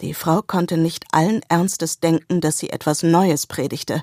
Die 0.01 0.13
Frau 0.13 0.43
konnte 0.43 0.77
nicht 0.77 1.05
allen 1.13 1.41
Ernstes 1.49 2.01
denken, 2.01 2.41
dass 2.41 2.59
sie 2.59 2.71
etwas 2.71 3.03
Neues 3.03 3.47
predigte. 3.47 4.03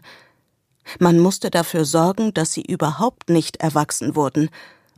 Man 1.00 1.20
musste 1.20 1.52
dafür 1.52 1.86
sorgen, 1.86 2.34
dass 2.34 2.54
sie 2.54 2.62
überhaupt 2.62 3.30
nicht 3.30 3.58
erwachsen 3.58 4.16
wurden 4.16 4.50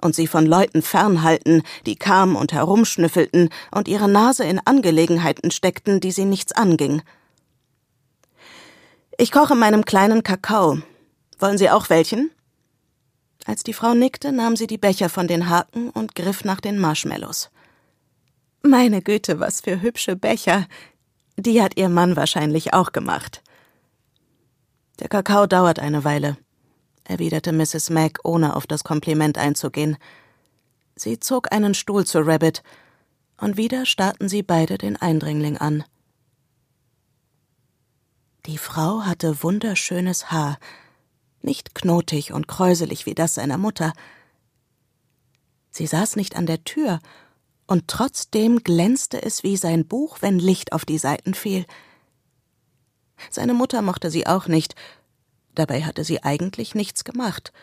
und 0.03 0.15
sie 0.15 0.27
von 0.27 0.45
Leuten 0.45 0.81
fernhalten, 0.81 1.63
die 1.85 1.95
kamen 1.95 2.35
und 2.35 2.53
herumschnüffelten 2.53 3.49
und 3.71 3.87
ihre 3.87 4.09
Nase 4.09 4.43
in 4.43 4.59
Angelegenheiten 4.59 5.51
steckten, 5.51 5.99
die 5.99 6.11
sie 6.11 6.25
nichts 6.25 6.51
anging. 6.51 7.01
Ich 9.17 9.31
koche 9.31 9.55
meinem 9.55 9.85
kleinen 9.85 10.23
Kakao. 10.23 10.79
Wollen 11.39 11.57
Sie 11.57 11.69
auch 11.69 11.89
welchen? 11.89 12.31
Als 13.45 13.63
die 13.63 13.73
Frau 13.73 13.93
nickte, 13.93 14.31
nahm 14.31 14.55
sie 14.55 14.67
die 14.67 14.77
Becher 14.77 15.09
von 15.09 15.27
den 15.27 15.49
Haken 15.49 15.89
und 15.89 16.15
griff 16.15 16.45
nach 16.45 16.61
den 16.61 16.79
Marshmallows. 16.79 17.49
Meine 18.61 19.01
Güte, 19.01 19.39
was 19.39 19.61
für 19.61 19.81
hübsche 19.81 20.15
Becher. 20.15 20.65
Die 21.35 21.61
hat 21.61 21.77
ihr 21.77 21.89
Mann 21.89 22.15
wahrscheinlich 22.15 22.73
auch 22.73 22.93
gemacht. 22.93 23.41
Der 24.99 25.09
Kakao 25.09 25.47
dauert 25.47 25.79
eine 25.79 26.05
Weile, 26.05 26.37
erwiderte 27.03 27.51
Mrs. 27.51 27.89
Mac, 27.89 28.19
ohne 28.23 28.55
auf 28.55 28.67
das 28.67 28.83
Kompliment 28.83 29.37
einzugehen. 29.37 29.97
Sie 30.95 31.19
zog 31.19 31.51
einen 31.51 31.73
Stuhl 31.73 32.05
zu 32.05 32.19
Rabbit, 32.19 32.63
und 33.37 33.57
wieder 33.57 33.85
starrten 33.85 34.29
sie 34.29 34.43
beide 34.43 34.77
den 34.77 34.95
Eindringling 34.95 35.57
an. 35.57 35.83
Die 38.45 38.57
Frau 38.57 39.03
hatte 39.03 39.41
wunderschönes 39.43 40.31
Haar, 40.31 40.57
nicht 41.41 41.75
knotig 41.75 42.31
und 42.31 42.47
kräuselig 42.47 43.05
wie 43.05 43.15
das 43.15 43.35
seiner 43.35 43.57
Mutter. 43.57 43.93
Sie 45.71 45.87
saß 45.87 46.15
nicht 46.15 46.35
an 46.35 46.45
der 46.45 46.63
Tür, 46.63 46.99
und 47.67 47.87
trotzdem 47.87 48.63
glänzte 48.63 49.21
es 49.21 49.43
wie 49.43 49.57
sein 49.57 49.87
Buch, 49.87 50.17
wenn 50.21 50.39
Licht 50.39 50.73
auf 50.73 50.85
die 50.85 50.97
Seiten 50.97 51.33
fiel. 51.33 51.65
Seine 53.29 53.53
Mutter 53.53 53.81
mochte 53.81 54.11
sie 54.11 54.27
auch 54.27 54.47
nicht, 54.47 54.75
dabei 55.55 55.83
hatte 55.83 56.03
sie 56.03 56.23
eigentlich 56.23 56.75
nichts 56.75 57.03
gemacht, 57.03 57.53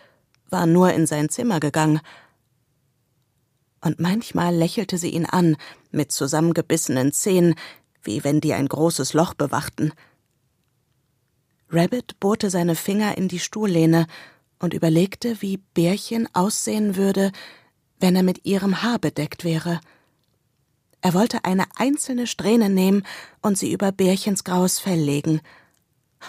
war 0.48 0.66
nur 0.66 0.92
in 0.92 1.06
sein 1.06 1.28
Zimmer 1.28 1.60
gegangen. 1.60 2.00
Und 3.80 4.00
manchmal 4.00 4.54
lächelte 4.54 4.98
sie 4.98 5.10
ihn 5.10 5.26
an, 5.26 5.56
mit 5.90 6.12
zusammengebissenen 6.12 7.12
Zähnen, 7.12 7.54
wie 8.02 8.24
wenn 8.24 8.40
die 8.40 8.54
ein 8.54 8.68
großes 8.68 9.14
Loch 9.14 9.34
bewachten. 9.34 9.92
Rabbit 11.70 12.18
bohrte 12.20 12.50
seine 12.50 12.74
Finger 12.74 13.16
in 13.16 13.28
die 13.28 13.38
Stuhllehne 13.38 14.06
und 14.58 14.74
überlegte, 14.74 15.40
wie 15.40 15.58
Bärchen 15.74 16.28
aussehen 16.34 16.96
würde, 16.96 17.32
wenn 18.00 18.16
er 18.16 18.22
mit 18.22 18.44
ihrem 18.44 18.82
Haar 18.82 18.98
bedeckt 18.98 19.44
wäre. 19.44 19.80
Er 21.00 21.14
wollte 21.14 21.44
eine 21.44 21.64
einzelne 21.76 22.26
Strähne 22.26 22.68
nehmen 22.68 23.04
und 23.40 23.56
sie 23.56 23.72
über 23.72 23.92
Bärchens 23.92 24.44
graues 24.44 24.78
Fell 24.78 25.00
legen. 25.00 25.40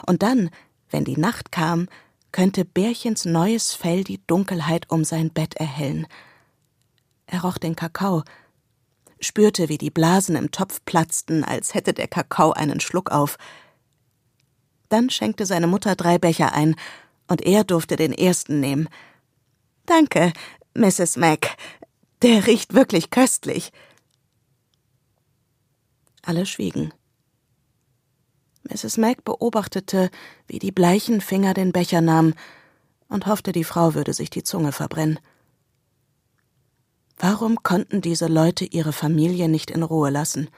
Und 0.05 0.23
dann, 0.23 0.49
wenn 0.91 1.03
die 1.03 1.17
Nacht 1.17 1.51
kam, 1.51 1.87
könnte 2.31 2.65
Bärchens 2.65 3.25
neues 3.25 3.73
Fell 3.73 4.03
die 4.03 4.21
Dunkelheit 4.27 4.89
um 4.89 5.03
sein 5.03 5.31
Bett 5.31 5.55
erhellen. 5.55 6.07
Er 7.25 7.41
roch 7.41 7.57
den 7.57 7.75
Kakao, 7.75 8.23
spürte, 9.19 9.69
wie 9.69 9.77
die 9.77 9.89
Blasen 9.89 10.35
im 10.35 10.51
Topf 10.51 10.81
platzten, 10.85 11.43
als 11.43 11.73
hätte 11.73 11.93
der 11.93 12.07
Kakao 12.07 12.51
einen 12.51 12.79
Schluck 12.79 13.11
auf, 13.11 13.37
dann 14.89 15.09
schenkte 15.09 15.45
seine 15.45 15.67
Mutter 15.67 15.95
drei 15.95 16.17
Becher 16.17 16.53
ein, 16.53 16.75
und 17.27 17.41
er 17.45 17.63
durfte 17.63 17.95
den 17.95 18.11
ersten 18.11 18.59
nehmen. 18.59 18.89
Danke, 19.85 20.33
Mrs. 20.73 21.15
Mac. 21.15 21.55
Der 22.21 22.45
riecht 22.45 22.73
wirklich 22.73 23.09
köstlich. 23.09 23.71
Alle 26.23 26.45
schwiegen. 26.45 26.93
Mrs. 28.63 28.97
Mac 28.97 29.23
beobachtete, 29.23 30.09
wie 30.47 30.59
die 30.59 30.71
bleichen 30.71 31.21
Finger 31.21 31.53
den 31.53 31.71
Becher 31.71 32.01
nahmen 32.01 32.35
und 33.07 33.27
hoffte, 33.27 33.51
die 33.51 33.63
Frau 33.63 33.93
würde 33.93 34.13
sich 34.13 34.29
die 34.29 34.43
Zunge 34.43 34.71
verbrennen. 34.71 35.19
Warum 37.17 37.61
konnten 37.61 38.01
diese 38.01 38.27
Leute 38.27 38.65
ihre 38.65 38.93
Familie 38.93 39.47
nicht 39.47 39.69
in 39.69 39.83
Ruhe 39.83 40.09
lassen? 40.09 40.49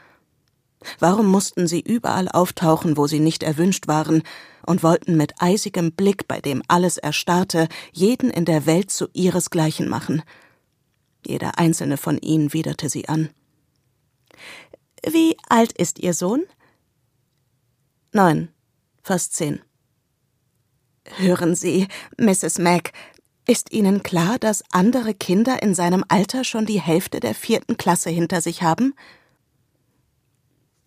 Warum 1.00 1.28
mussten 1.28 1.68
sie 1.68 1.82
überall 1.82 2.30
auftauchen, 2.30 2.98
wo 2.98 3.08
sie 3.08 3.20
nicht 3.20 3.44
erwünscht 3.44 3.88
waren, 3.88 4.24
und 4.66 4.82
wollten 4.82 5.18
mit 5.18 5.34
eisigem 5.40 5.92
Blick, 5.92 6.28
bei 6.28 6.40
dem 6.40 6.64
alles 6.70 6.98
erstarrte, 6.98 7.68
jeden 7.92 8.30
in 8.30 8.46
der 8.46 8.66
Welt 8.66 8.92
zu 8.92 9.08
ihresgleichen 9.14 9.90
machen? 9.90 10.24
Jeder 11.26 11.58
einzelne 11.58 11.98
von 11.98 12.18
ihnen 12.18 12.54
widerte 12.54 12.90
sie 12.90 13.08
an. 13.10 13.30
Wie 15.06 15.36
alt 15.50 15.74
ist 15.74 16.00
Ihr 16.00 16.14
Sohn? 16.14 16.44
Neun, 18.16 18.50
fast 19.02 19.34
zehn. 19.34 19.60
Hören 21.18 21.56
Sie, 21.56 21.88
Mrs. 22.18 22.60
Mac, 22.60 22.94
ist 23.48 23.74
Ihnen 23.74 24.04
klar, 24.04 24.38
dass 24.38 24.64
andere 24.72 25.16
Kinder 25.16 25.64
in 25.64 25.74
seinem 25.74 26.06
Alter 26.08 26.44
schon 26.44 26.68
die 26.68 26.80
Hälfte 26.80 27.20
der 27.20 27.34
vierten 27.34 27.76
Klasse 27.76 28.12
hinter 28.12 28.40
sich 28.40 28.62
haben? 28.62 28.94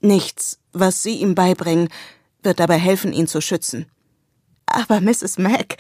Nichts, 0.01 0.61
was 0.73 1.03
Sie 1.03 1.17
ihm 1.17 1.35
beibringen, 1.35 1.89
wird 2.45 2.61
dabei 2.61 2.79
helfen, 2.79 3.13
ihn 3.13 3.27
zu 3.27 3.41
schützen. 3.41 3.87
Aber 4.67 5.01
Mrs. 5.01 5.37
Mac, 5.37 5.79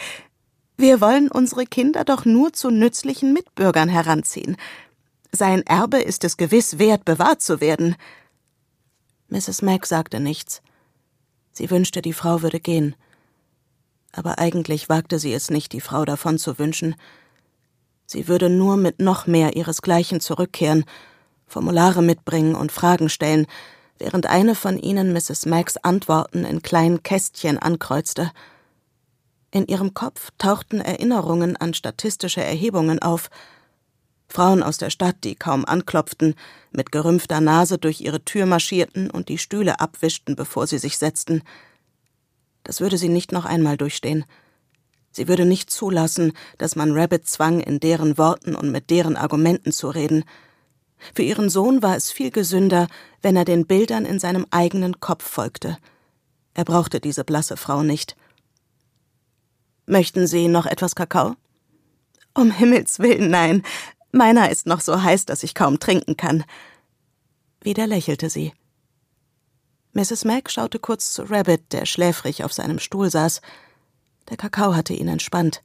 wir 0.77 1.01
wollen 1.01 1.31
unsere 1.31 1.65
Kinder 1.65 2.05
doch 2.05 2.25
nur 2.25 2.53
zu 2.53 2.71
nützlichen 2.71 3.33
Mitbürgern 3.33 3.89
heranziehen. 3.89 4.57
Sein 5.31 5.63
Erbe 5.63 5.99
ist 5.99 6.25
es 6.25 6.37
gewiss 6.37 6.81
wert, 6.81 7.05
bewahrt 7.05 7.41
zu 7.41 7.61
werden. 7.61 7.95
Mrs. 9.29 9.63
Mac 9.63 9.87
sagte 9.87 10.19
nichts. 10.19 10.61
Sie 11.57 11.71
wünschte, 11.71 12.03
die 12.03 12.13
Frau 12.13 12.43
würde 12.43 12.61
gehen. 12.61 12.95
Aber 14.13 14.39
eigentlich 14.39 14.91
wagte 14.91 15.19
sie 15.19 15.33
es 15.33 15.49
nicht, 15.49 15.73
die 15.73 15.81
Frau 15.81 16.05
davon 16.05 16.37
zu 16.37 16.59
wünschen. 16.59 16.97
Sie 18.05 18.29
würde 18.29 18.51
nur 18.51 18.77
mit 18.77 19.01
noch 19.01 19.27
mehr 19.27 19.57
ihresgleichen 19.57 20.21
zurückkehren, 20.21 20.85
Formulare 21.47 22.03
mitbringen 22.03 22.55
und 22.55 22.73
Fragen 22.73 23.09
stellen, 23.09 23.47
während 23.99 24.27
eine 24.27 24.55
von 24.55 24.79
ihnen 24.79 25.15
Mrs. 25.15 25.47
Macs 25.47 25.79
Antworten 25.79 26.45
in 26.45 26.61
kleinen 26.61 27.03
Kästchen 27.03 27.59
ankreuzte. 27.59 28.33
In 29.51 29.67
ihrem 29.67 29.95
Kopf 29.95 30.33
tauchten 30.37 30.83
Erinnerungen 30.83 31.57
an 31.57 31.73
statistische 31.73 32.45
Erhebungen 32.45 33.01
auf. 33.01 33.31
Frauen 34.29 34.63
aus 34.63 34.79
der 34.79 34.91
Stadt, 34.91 35.17
die 35.25 35.35
kaum 35.35 35.65
anklopften, 35.65 36.35
mit 36.73 36.93
gerümpfter 36.93 37.41
Nase 37.41 37.79
durch 37.79 38.01
ihre 38.01 38.25
Tür 38.25 38.47
marschierten 38.47 39.11
und 39.11 39.29
die 39.29 39.39
Stühle 39.39 39.81
abwischten, 39.81 40.37
bevor 40.37 40.67
sie 40.67 40.79
sich 40.79 40.99
setzten. 40.99 41.43
Das 42.65 42.81
würde 42.81 42.99
sie 42.99 43.09
nicht 43.09 43.33
noch 43.33 43.45
einmal 43.45 43.77
durchstehen. 43.77 44.25
Sie 45.13 45.29
würde 45.29 45.47
nicht 45.47 45.71
zulassen, 45.71 46.33
dass 46.59 46.77
man 46.77 46.93
Rabbit 46.93 47.27
zwang, 47.27 47.61
in 47.61 47.81
deren 47.81 48.19
Worten 48.19 48.55
und 48.55 48.71
mit 48.71 48.91
deren 48.91 49.17
Argumenten 49.17 49.73
zu 49.73 49.89
reden– 49.89 50.25
für 51.15 51.23
ihren 51.23 51.51
Sohn 51.51 51.83
war 51.83 51.97
es 51.97 52.11
viel 52.11 52.31
gesünder, 52.31 52.89
wenn 53.23 53.37
er 53.37 53.45
den 53.45 53.67
Bildern 53.67 54.05
in 54.05 54.19
seinem 54.19 54.47
eigenen 54.51 55.01
Kopf 55.01 55.25
folgte. 55.25 55.79
Er 56.55 56.65
brauchte 56.65 57.01
diese 57.01 57.25
blasse 57.25 57.57
Frau 57.57 57.83
nicht. 57.83 58.17
Möchten 59.87 60.27
Sie 60.27 60.49
noch 60.49 60.67
etwas 60.67 60.95
Kakao? 60.95 61.37
Um 62.35 62.51
Himmels 62.51 62.99
willen, 62.99 63.31
nein. 63.31 63.63
Meiner 64.17 64.51
ist 64.51 64.65
noch 64.65 64.81
so 64.81 65.03
heiß, 65.03 65.27
dass 65.27 65.43
ich 65.43 65.55
kaum 65.55 65.79
trinken 65.79 66.17
kann. 66.17 66.45
Wieder 67.61 67.87
lächelte 67.87 68.31
sie. 68.31 68.55
Mrs. 69.93 70.25
Mac 70.25 70.51
schaute 70.51 70.79
kurz 70.79 71.13
zu 71.13 71.25
Rabbit, 71.25 71.75
der 71.75 71.85
schläfrig 71.85 72.43
auf 72.43 72.55
seinem 72.55 72.79
Stuhl 72.79 73.11
saß. 73.11 73.43
Der 74.31 74.39
Kakao 74.39 74.75
hatte 74.75 74.95
ihn 74.95 75.09
entspannt. 75.09 75.63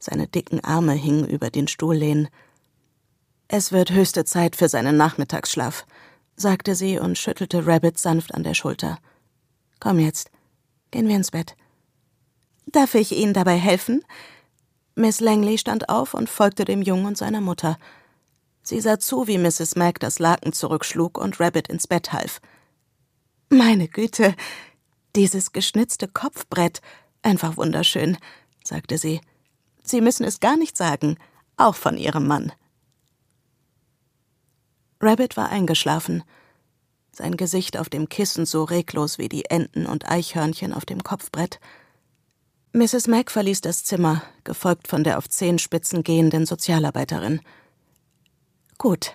Seine 0.00 0.26
dicken 0.26 0.64
Arme 0.64 0.94
hingen 0.94 1.28
über 1.28 1.50
den 1.50 1.68
Stuhllehnen. 1.68 2.28
Es 3.46 3.70
wird 3.70 3.92
höchste 3.92 4.24
Zeit 4.24 4.56
für 4.56 4.68
seinen 4.68 4.96
Nachmittagsschlaf, 4.96 5.86
sagte 6.34 6.74
sie 6.74 6.98
und 6.98 7.18
schüttelte 7.18 7.68
Rabbit 7.68 7.98
sanft 7.98 8.34
an 8.34 8.42
der 8.42 8.54
Schulter. 8.54 8.98
Komm 9.78 10.00
jetzt, 10.00 10.32
gehen 10.90 11.06
wir 11.06 11.14
ins 11.14 11.30
Bett. 11.30 11.54
Darf 12.66 12.96
ich 12.96 13.12
Ihnen 13.12 13.32
dabei 13.32 13.58
helfen? 13.58 14.02
Miss 14.94 15.20
Langley 15.20 15.58
stand 15.58 15.88
auf 15.88 16.14
und 16.14 16.28
folgte 16.28 16.64
dem 16.64 16.82
Jungen 16.82 17.06
und 17.06 17.18
seiner 17.18 17.40
Mutter. 17.40 17.78
Sie 18.62 18.80
sah 18.80 18.98
zu, 18.98 19.26
wie 19.26 19.38
Mrs. 19.38 19.76
Mac 19.76 19.98
das 20.00 20.18
Laken 20.18 20.52
zurückschlug 20.52 21.18
und 21.18 21.40
Rabbit 21.40 21.68
ins 21.68 21.86
Bett 21.86 22.12
half. 22.12 22.40
Meine 23.48 23.88
Güte, 23.88 24.34
dieses 25.16 25.52
geschnitzte 25.52 26.08
Kopfbrett, 26.08 26.80
einfach 27.22 27.56
wunderschön, 27.56 28.16
sagte 28.64 28.98
sie. 28.98 29.20
Sie 29.82 30.00
müssen 30.00 30.24
es 30.24 30.40
gar 30.40 30.56
nicht 30.56 30.76
sagen, 30.76 31.18
auch 31.56 31.74
von 31.74 31.96
Ihrem 31.96 32.26
Mann. 32.26 32.52
Rabbit 35.00 35.36
war 35.36 35.48
eingeschlafen, 35.48 36.22
sein 37.10 37.36
Gesicht 37.36 37.76
auf 37.76 37.88
dem 37.90 38.08
Kissen 38.08 38.46
so 38.46 38.64
reglos 38.64 39.18
wie 39.18 39.28
die 39.28 39.46
Enten 39.46 39.84
und 39.84 40.08
Eichhörnchen 40.08 40.72
auf 40.72 40.86
dem 40.86 41.02
Kopfbrett. 41.02 41.60
Mrs. 42.74 43.06
Mac 43.06 43.30
verließ 43.30 43.60
das 43.60 43.84
Zimmer, 43.84 44.22
gefolgt 44.44 44.88
von 44.88 45.04
der 45.04 45.18
auf 45.18 45.28
Zehenspitzen 45.28 46.02
gehenden 46.04 46.46
Sozialarbeiterin. 46.46 47.42
Gut, 48.78 49.12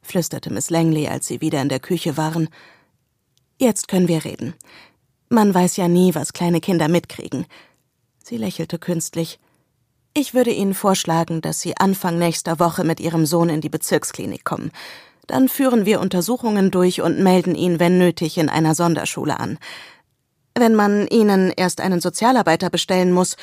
flüsterte 0.00 0.50
Miss 0.50 0.70
Langley, 0.70 1.08
als 1.08 1.26
sie 1.26 1.42
wieder 1.42 1.60
in 1.60 1.68
der 1.68 1.80
Küche 1.80 2.16
waren. 2.16 2.48
Jetzt 3.58 3.88
können 3.88 4.08
wir 4.08 4.24
reden. 4.24 4.54
Man 5.28 5.52
weiß 5.52 5.76
ja 5.76 5.86
nie, 5.86 6.14
was 6.14 6.32
kleine 6.32 6.62
Kinder 6.62 6.88
mitkriegen. 6.88 7.44
Sie 8.22 8.38
lächelte 8.38 8.78
künstlich. 8.78 9.38
Ich 10.14 10.32
würde 10.32 10.52
Ihnen 10.52 10.72
vorschlagen, 10.72 11.42
dass 11.42 11.60
Sie 11.60 11.76
Anfang 11.76 12.16
nächster 12.18 12.58
Woche 12.58 12.84
mit 12.84 13.00
Ihrem 13.00 13.26
Sohn 13.26 13.50
in 13.50 13.60
die 13.60 13.68
Bezirksklinik 13.68 14.44
kommen. 14.44 14.70
Dann 15.26 15.48
führen 15.50 15.84
wir 15.84 16.00
Untersuchungen 16.00 16.70
durch 16.70 17.02
und 17.02 17.22
melden 17.22 17.54
ihn, 17.54 17.80
wenn 17.80 17.98
nötig, 17.98 18.38
in 18.38 18.48
einer 18.48 18.74
Sonderschule 18.74 19.38
an. 19.38 19.58
Wenn 20.56 20.74
man 20.74 21.08
Ihnen 21.08 21.52
erst 21.56 21.80
einen 21.80 22.00
Sozialarbeiter 22.00 22.70
bestellen 22.70 23.12
muss, 23.12 23.36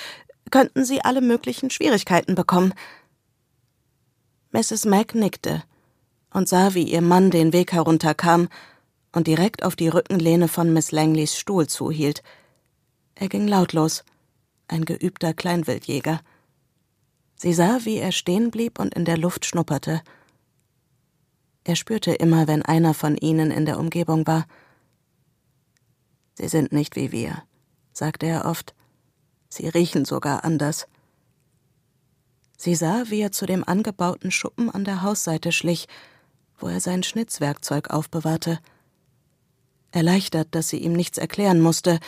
könnten 0.50 0.86
Sie 0.86 1.02
alle 1.02 1.21
möglichen 1.21 1.69
Schwierigkeiten 1.69 2.36
bekommen. 2.36 2.74
Mrs. 4.52 4.86
Mac 4.86 5.15
nickte 5.15 5.63
und 6.34 6.47
sah, 6.47 6.74
wie 6.74 6.84
ihr 6.84 7.02
Mann 7.02 7.32
den 7.32 7.54
Weg 7.54 7.74
herunterkam 7.74 8.47
und 9.12 9.28
direkt 9.28 9.63
auf 9.63 9.76
die 9.76 9.89
Rückenlehne 9.89 10.47
von 10.47 10.71
Miss 10.74 10.91
Langleys 10.91 11.38
Stuhl 11.38 11.67
zuhielt. 11.67 12.24
Er 13.15 13.28
ging 13.28 13.47
lautlos, 13.47 14.04
ein 14.67 14.86
geübter 14.86 15.34
Kleinwildjäger. 15.34 16.21
Sie 17.36 17.54
sah, 17.54 17.80
wie 17.84 17.97
er 17.97 18.12
stehen 18.12 18.52
blieb 18.52 18.80
und 18.80 18.93
in 18.93 19.06
der 19.06 19.17
Luft 19.17 19.45
schnupperte. 19.45 20.02
Er 21.63 21.76
spürte 21.76 22.13
immer, 22.13 22.47
wenn 22.47 22.63
einer 22.63 22.93
von 22.93 23.17
ihnen 23.17 23.52
in 23.52 23.65
der 23.65 23.80
Umgebung 23.80 24.26
war. 24.26 24.45
Sie 26.41 26.47
sind 26.47 26.71
nicht 26.71 26.95
wie 26.95 27.12
wir, 27.12 27.43
sagte 27.93 28.25
er 28.25 28.45
oft. 28.45 28.73
Sie 29.47 29.67
riechen 29.67 30.06
sogar 30.06 30.43
anders. 30.43 30.88
Sie 32.58 32.73
sah, 32.73 33.04
wie 33.10 33.21
er 33.21 33.32
zu 33.32 33.45
dem 33.45 33.63
angebauten 33.63 34.32
Schuppen 34.32 34.71
an 34.71 34.84
der 34.84 35.04
Hausseite 35.04 35.51
schlich, 35.51 35.88
wo 36.58 36.67
er 36.67 36.80
sein 36.80 37.04
Schnitzwerkzeug 37.04 37.91
aufbewahrte. 37.91 38.58
Erleichtert, 39.91 40.47
dass 40.56 40.69
sie 40.69 40.80
ihm 40.80 40.93
nichts 40.93 41.19
erklären 41.19 41.62
musste, 41.62 41.99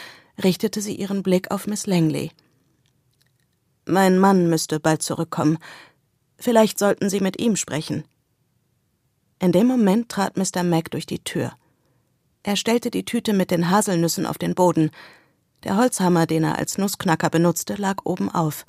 richtete 0.43 0.81
sie 0.81 0.95
ihren 0.95 1.21
Blick 1.21 1.51
auf 1.51 1.67
Miss 1.67 1.85
Langley. 1.85 2.31
Mein 3.85 4.17
Mann 4.17 4.49
müsste 4.49 4.79
bald 4.79 5.03
zurückkommen. 5.03 5.59
Vielleicht 6.39 6.79
sollten 6.79 7.07
Sie 7.11 7.19
mit 7.19 7.39
ihm 7.39 7.55
sprechen. 7.55 8.03
In 9.37 9.51
dem 9.51 9.67
Moment 9.67 10.09
trat 10.09 10.37
Mr. 10.37 10.63
Mac 10.63 10.89
durch 10.89 11.05
die 11.05 11.23
Tür. 11.23 11.55
Er 12.43 12.57
stellte 12.57 12.91
die 12.91 13.05
Tüte 13.05 13.33
mit 13.33 13.51
den 13.51 13.69
Haselnüssen 13.69 14.25
auf 14.25 14.37
den 14.37 14.53
Boden. 14.53 14.91
Der 15.63 15.77
Holzhammer, 15.77 16.25
den 16.27 16.43
er 16.43 16.57
als 16.57 16.77
Nussknacker 16.77 17.29
benutzte, 17.29 17.75
lag 17.75 18.01
oben 18.03 18.29
auf. 18.29 18.65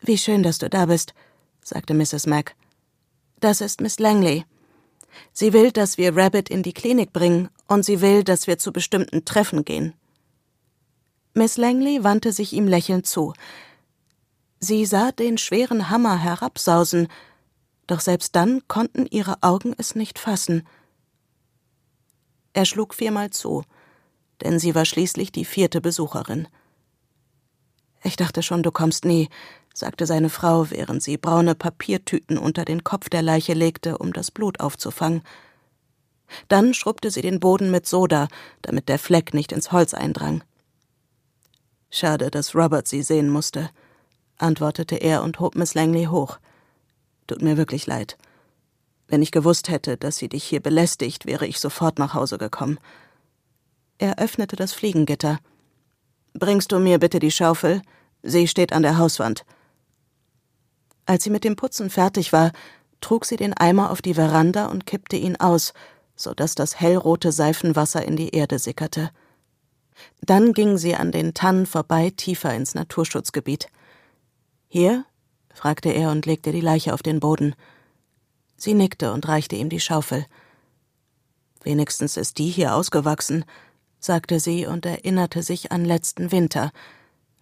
Wie 0.00 0.16
schön, 0.16 0.44
dass 0.44 0.58
du 0.58 0.70
da 0.70 0.86
bist, 0.86 1.12
sagte 1.62 1.92
Mrs. 1.92 2.26
Mac. 2.26 2.54
Das 3.40 3.60
ist 3.60 3.80
Miss 3.80 3.98
Langley. 3.98 4.44
Sie 5.32 5.52
will, 5.52 5.72
dass 5.72 5.98
wir 5.98 6.16
Rabbit 6.16 6.48
in 6.48 6.62
die 6.62 6.72
Klinik 6.72 7.12
bringen, 7.12 7.48
und 7.66 7.84
sie 7.84 8.00
will, 8.00 8.22
dass 8.22 8.46
wir 8.46 8.58
zu 8.58 8.72
bestimmten 8.72 9.24
Treffen 9.24 9.64
gehen. 9.64 9.94
Miss 11.34 11.56
Langley 11.56 12.04
wandte 12.04 12.32
sich 12.32 12.52
ihm 12.52 12.68
lächelnd 12.68 13.06
zu. 13.06 13.32
Sie 14.60 14.86
sah 14.86 15.10
den 15.10 15.36
schweren 15.36 15.90
Hammer 15.90 16.16
herabsausen, 16.18 17.08
doch 17.86 18.00
selbst 18.00 18.36
dann 18.36 18.66
konnten 18.68 19.06
ihre 19.06 19.42
Augen 19.42 19.74
es 19.76 19.94
nicht 19.94 20.18
fassen. 20.18 20.66
Er 22.54 22.64
schlug 22.64 22.94
viermal 22.94 23.30
zu, 23.30 23.64
denn 24.42 24.58
sie 24.58 24.74
war 24.74 24.84
schließlich 24.84 25.32
die 25.32 25.44
vierte 25.44 25.80
Besucherin. 25.80 26.48
Ich 28.02 28.16
dachte 28.16 28.42
schon, 28.42 28.62
du 28.62 28.70
kommst 28.70 29.04
nie, 29.04 29.28
sagte 29.74 30.06
seine 30.06 30.30
Frau, 30.30 30.70
während 30.70 31.02
sie 31.02 31.16
braune 31.16 31.56
Papiertüten 31.56 32.38
unter 32.38 32.64
den 32.64 32.84
Kopf 32.84 33.08
der 33.08 33.22
Leiche 33.22 33.54
legte, 33.54 33.98
um 33.98 34.12
das 34.12 34.30
Blut 34.30 34.60
aufzufangen. 34.60 35.22
Dann 36.48 36.74
schrubbte 36.74 37.10
sie 37.10 37.22
den 37.22 37.40
Boden 37.40 37.70
mit 37.72 37.86
Soda, 37.86 38.28
damit 38.62 38.88
der 38.88 39.00
Fleck 39.00 39.34
nicht 39.34 39.50
ins 39.50 39.72
Holz 39.72 39.92
eindrang. 39.92 40.44
Schade, 41.90 42.30
dass 42.30 42.54
Robert 42.54 42.86
sie 42.86 43.02
sehen 43.02 43.30
musste, 43.30 43.70
antwortete 44.38 44.96
er 44.96 45.22
und 45.22 45.40
hob 45.40 45.56
Miss 45.56 45.74
Langley 45.74 46.04
hoch. 46.04 46.38
Tut 47.26 47.42
mir 47.42 47.56
wirklich 47.56 47.86
leid. 47.86 48.16
Wenn 49.06 49.22
ich 49.22 49.32
gewusst 49.32 49.68
hätte, 49.68 49.96
dass 49.96 50.16
sie 50.16 50.28
dich 50.28 50.44
hier 50.44 50.60
belästigt, 50.60 51.26
wäre 51.26 51.46
ich 51.46 51.60
sofort 51.60 51.98
nach 51.98 52.14
Hause 52.14 52.38
gekommen. 52.38 52.78
Er 53.98 54.18
öffnete 54.18 54.56
das 54.56 54.72
Fliegengitter. 54.72 55.38
Bringst 56.32 56.72
du 56.72 56.78
mir 56.78 56.98
bitte 56.98 57.18
die 57.18 57.30
Schaufel? 57.30 57.82
Sie 58.22 58.48
steht 58.48 58.72
an 58.72 58.82
der 58.82 58.98
Hauswand. 58.98 59.44
Als 61.06 61.24
sie 61.24 61.30
mit 61.30 61.44
dem 61.44 61.56
Putzen 61.56 61.90
fertig 61.90 62.32
war, 62.32 62.52
trug 63.00 63.26
sie 63.26 63.36
den 63.36 63.52
Eimer 63.54 63.90
auf 63.90 64.00
die 64.00 64.14
Veranda 64.14 64.66
und 64.66 64.86
kippte 64.86 65.16
ihn 65.16 65.36
aus, 65.36 65.74
so 66.16 66.32
dass 66.32 66.54
das 66.54 66.80
hellrote 66.80 67.32
Seifenwasser 67.32 68.04
in 68.04 68.16
die 68.16 68.30
Erde 68.30 68.58
sickerte. 68.58 69.10
Dann 70.22 70.52
ging 70.54 70.78
sie 70.78 70.94
an 70.96 71.12
den 71.12 71.34
Tannen 71.34 71.66
vorbei 71.66 72.10
tiefer 72.16 72.54
ins 72.54 72.74
Naturschutzgebiet. 72.74 73.68
Hier? 74.68 75.04
fragte 75.52 75.90
er 75.90 76.10
und 76.10 76.26
legte 76.26 76.50
die 76.50 76.60
Leiche 76.60 76.94
auf 76.94 77.02
den 77.02 77.20
Boden. 77.20 77.54
Sie 78.64 78.72
nickte 78.72 79.12
und 79.12 79.28
reichte 79.28 79.56
ihm 79.56 79.68
die 79.68 79.78
Schaufel. 79.78 80.24
Wenigstens 81.64 82.16
ist 82.16 82.38
die 82.38 82.48
hier 82.48 82.74
ausgewachsen, 82.74 83.44
sagte 84.00 84.40
sie 84.40 84.64
und 84.64 84.86
erinnerte 84.86 85.42
sich 85.42 85.70
an 85.70 85.84
letzten 85.84 86.32
Winter, 86.32 86.72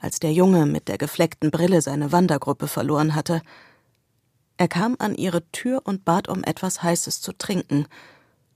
als 0.00 0.18
der 0.18 0.32
Junge 0.32 0.66
mit 0.66 0.88
der 0.88 0.98
gefleckten 0.98 1.52
Brille 1.52 1.80
seine 1.80 2.10
Wandergruppe 2.10 2.66
verloren 2.66 3.14
hatte. 3.14 3.40
Er 4.56 4.66
kam 4.66 4.96
an 4.98 5.14
ihre 5.14 5.48
Tür 5.52 5.82
und 5.84 6.04
bat 6.04 6.26
um 6.26 6.42
etwas 6.42 6.82
Heißes 6.82 7.20
zu 7.20 7.32
trinken. 7.32 7.86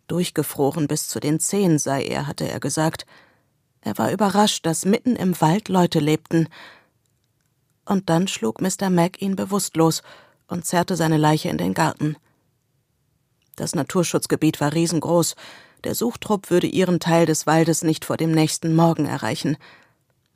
Durchgefroren 0.09 0.89
bis 0.89 1.07
zu 1.07 1.21
den 1.21 1.39
Zehen 1.39 1.79
sei 1.79 2.03
er, 2.05 2.27
hatte 2.27 2.51
er 2.51 2.59
gesagt. 2.59 3.07
Er 3.81 3.97
war 3.97 4.11
überrascht, 4.11 4.67
dass 4.67 4.85
mitten 4.85 5.15
im 5.15 5.41
Wald 5.41 5.69
Leute 5.69 6.01
lebten. 6.01 6.49
Und 7.85 8.11
dann 8.11 8.27
schlug 8.27 8.61
Mr. 8.61 8.91
Mac 8.91 9.23
ihn 9.23 9.37
bewusstlos 9.37 10.03
und 10.49 10.67
zerrte 10.67 10.97
seine 10.97 11.17
Leiche 11.17 11.49
in 11.49 11.59
den 11.59 11.73
Garten. 11.73 12.17
Das 13.57 13.75
Naturschutzgebiet 13.75 14.61
war 14.61 14.73
riesengroß. 14.73 15.35
Der 15.85 15.95
Suchtrupp 15.95 16.51
würde 16.51 16.67
ihren 16.67 17.01
Teil 17.01 17.27
des 17.27 17.47
Waldes 17.47 17.83
nicht 17.83 18.05
vor 18.05 18.17
dem 18.17 18.31
nächsten 18.31 18.75
Morgen 18.75 19.07
erreichen. 19.07 19.57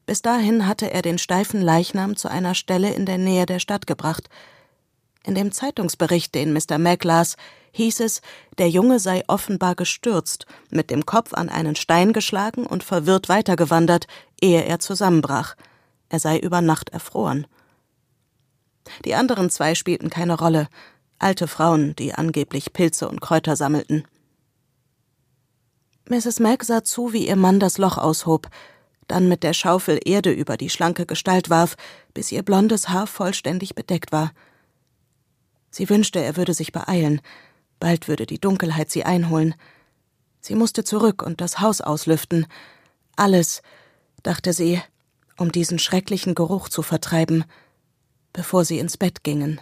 Bis 0.07 0.23
dahin 0.23 0.67
hatte 0.67 0.91
er 0.91 1.03
den 1.03 1.19
steifen 1.19 1.61
Leichnam 1.61 2.17
zu 2.17 2.29
einer 2.29 2.55
Stelle 2.55 2.93
in 2.93 3.07
der 3.07 3.19
Nähe 3.19 3.47
der 3.47 3.59
Stadt 3.59 3.87
gebracht. 3.87 4.29
In 5.23 5.35
dem 5.35 5.53
Zeitungsbericht, 5.53 6.35
den 6.35 6.53
Mr. 6.53 6.79
Mac 6.79 7.05
las, 7.05 7.37
hieß 7.73 8.01
es, 8.01 8.23
der 8.59 8.71
Junge 8.71 8.99
sei 8.99 9.23
offenbar 9.29 9.75
gestürzt, 9.75 10.47
mit 10.71 10.91
dem 10.91 11.05
Kopf 11.05 11.35
an 11.35 11.49
einen 11.49 11.77
Stein 11.77 12.13
geschlagen 12.13 12.67
und 12.67 12.83
verwirrt 12.83 13.29
weitergewandert, 13.29 14.07
ehe 14.41 14.65
er 14.65 14.81
zusammenbrach. 14.81 15.55
Er 16.09 16.19
sei 16.19 16.39
über 16.39 16.63
Nacht 16.63 16.91
erfroren. 16.91 17.47
Die 19.05 19.15
anderen 19.15 19.51
zwei 19.51 19.75
spielten 19.75 20.11
keine 20.11 20.37
Rolle, 20.39 20.69
alte 21.21 21.47
Frauen, 21.47 21.95
die 21.97 22.15
angeblich 22.15 22.73
Pilze 22.73 23.09
und 23.09 23.21
Kräuter 23.21 23.57
sammelten. 23.57 24.07
Mrs. 26.09 26.41
Mac 26.41 26.65
sah 26.65 26.83
zu, 26.83 27.13
wie 27.13 27.29
ihr 27.29 27.37
Mann 27.37 27.61
das 27.61 27.79
Loch 27.79 27.97
aushob, 27.99 28.49
dann 29.07 29.29
mit 29.29 29.43
der 29.43 29.53
Schaufel 29.53 30.01
Erde 30.05 30.33
über 30.33 30.57
die 30.57 30.71
schlanke 30.71 31.07
Gestalt 31.07 31.51
warf, 31.51 31.77
bis 32.15 32.33
ihr 32.33 32.43
blondes 32.43 32.89
Haar 32.89 33.07
vollständig 33.07 33.75
bedeckt 33.75 34.13
war. 34.13 34.33
Sie 35.71 35.89
wünschte, 35.89 36.21
er 36.21 36.37
würde 36.37 36.55
sich 36.55 36.73
beeilen, 36.73 37.21
bald 37.79 38.09
würde 38.09 38.27
die 38.27 38.41
Dunkelheit 38.41 38.91
sie 38.91 39.05
einholen. 39.05 39.55
Sie 40.41 40.55
musste 40.55 40.85
zurück 40.85 41.23
und 41.23 41.41
das 41.41 41.61
Haus 41.61 41.81
auslüften. 41.81 42.47
Alles, 43.15 43.63
dachte 44.23 44.53
sie, 44.53 44.81
um 45.37 45.53
diesen 45.53 45.79
schrecklichen 45.79 46.35
Geruch 46.35 46.69
zu 46.69 46.83
vertreiben, 46.83 47.45
bevor 48.33 48.65
sie 48.65 48.79
ins 48.79 48.97
Bett 48.97 49.23
gingen. 49.23 49.61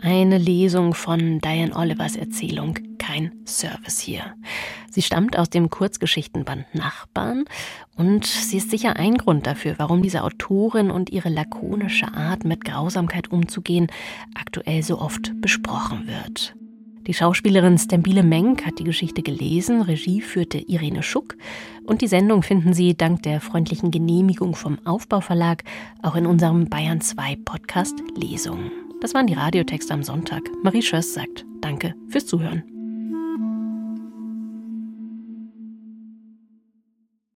Eine 0.00 0.38
Lesung 0.38 0.94
von 0.94 1.38
Diane 1.40 1.74
Olivers 1.74 2.14
Erzählung, 2.16 2.78
kein 2.98 3.32
Service 3.46 4.00
hier. 4.00 4.34
Sie 4.90 5.02
stammt 5.02 5.38
aus 5.38 5.48
dem 5.48 5.70
Kurzgeschichtenband 5.70 6.66
Nachbarn 6.74 7.44
und 7.96 8.26
sie 8.26 8.58
ist 8.58 8.70
sicher 8.70 8.96
ein 8.96 9.16
Grund 9.16 9.46
dafür, 9.46 9.74
warum 9.78 10.02
diese 10.02 10.22
Autorin 10.22 10.90
und 10.90 11.10
ihre 11.10 11.30
lakonische 11.30 12.12
Art, 12.14 12.44
mit 12.44 12.64
Grausamkeit 12.64 13.30
umzugehen, 13.32 13.88
aktuell 14.34 14.82
so 14.82 15.00
oft 15.00 15.32
besprochen 15.40 16.06
wird. 16.06 16.54
Die 17.06 17.12
Schauspielerin 17.12 17.76
Stembile 17.76 18.22
Menk 18.22 18.64
hat 18.64 18.78
die 18.78 18.84
Geschichte 18.84 19.22
gelesen, 19.22 19.82
Regie 19.82 20.22
führte 20.22 20.58
Irene 20.58 21.02
Schuck 21.02 21.36
und 21.84 22.00
die 22.00 22.08
Sendung 22.08 22.42
finden 22.42 22.72
Sie 22.72 22.96
dank 22.96 23.22
der 23.24 23.42
freundlichen 23.42 23.90
Genehmigung 23.90 24.54
vom 24.54 24.78
Aufbauverlag 24.86 25.64
auch 26.02 26.16
in 26.16 26.24
unserem 26.24 26.70
Bayern 26.70 27.02
2 27.02 27.36
Podcast 27.44 27.96
Lesungen. 28.16 28.70
Das 29.02 29.12
waren 29.12 29.26
die 29.26 29.34
Radiotexte 29.34 29.92
am 29.92 30.02
Sonntag. 30.02 30.42
Marie 30.62 30.82
Schöss 30.82 31.12
sagt 31.12 31.44
Danke 31.60 31.94
fürs 32.08 32.24
Zuhören. 32.24 32.73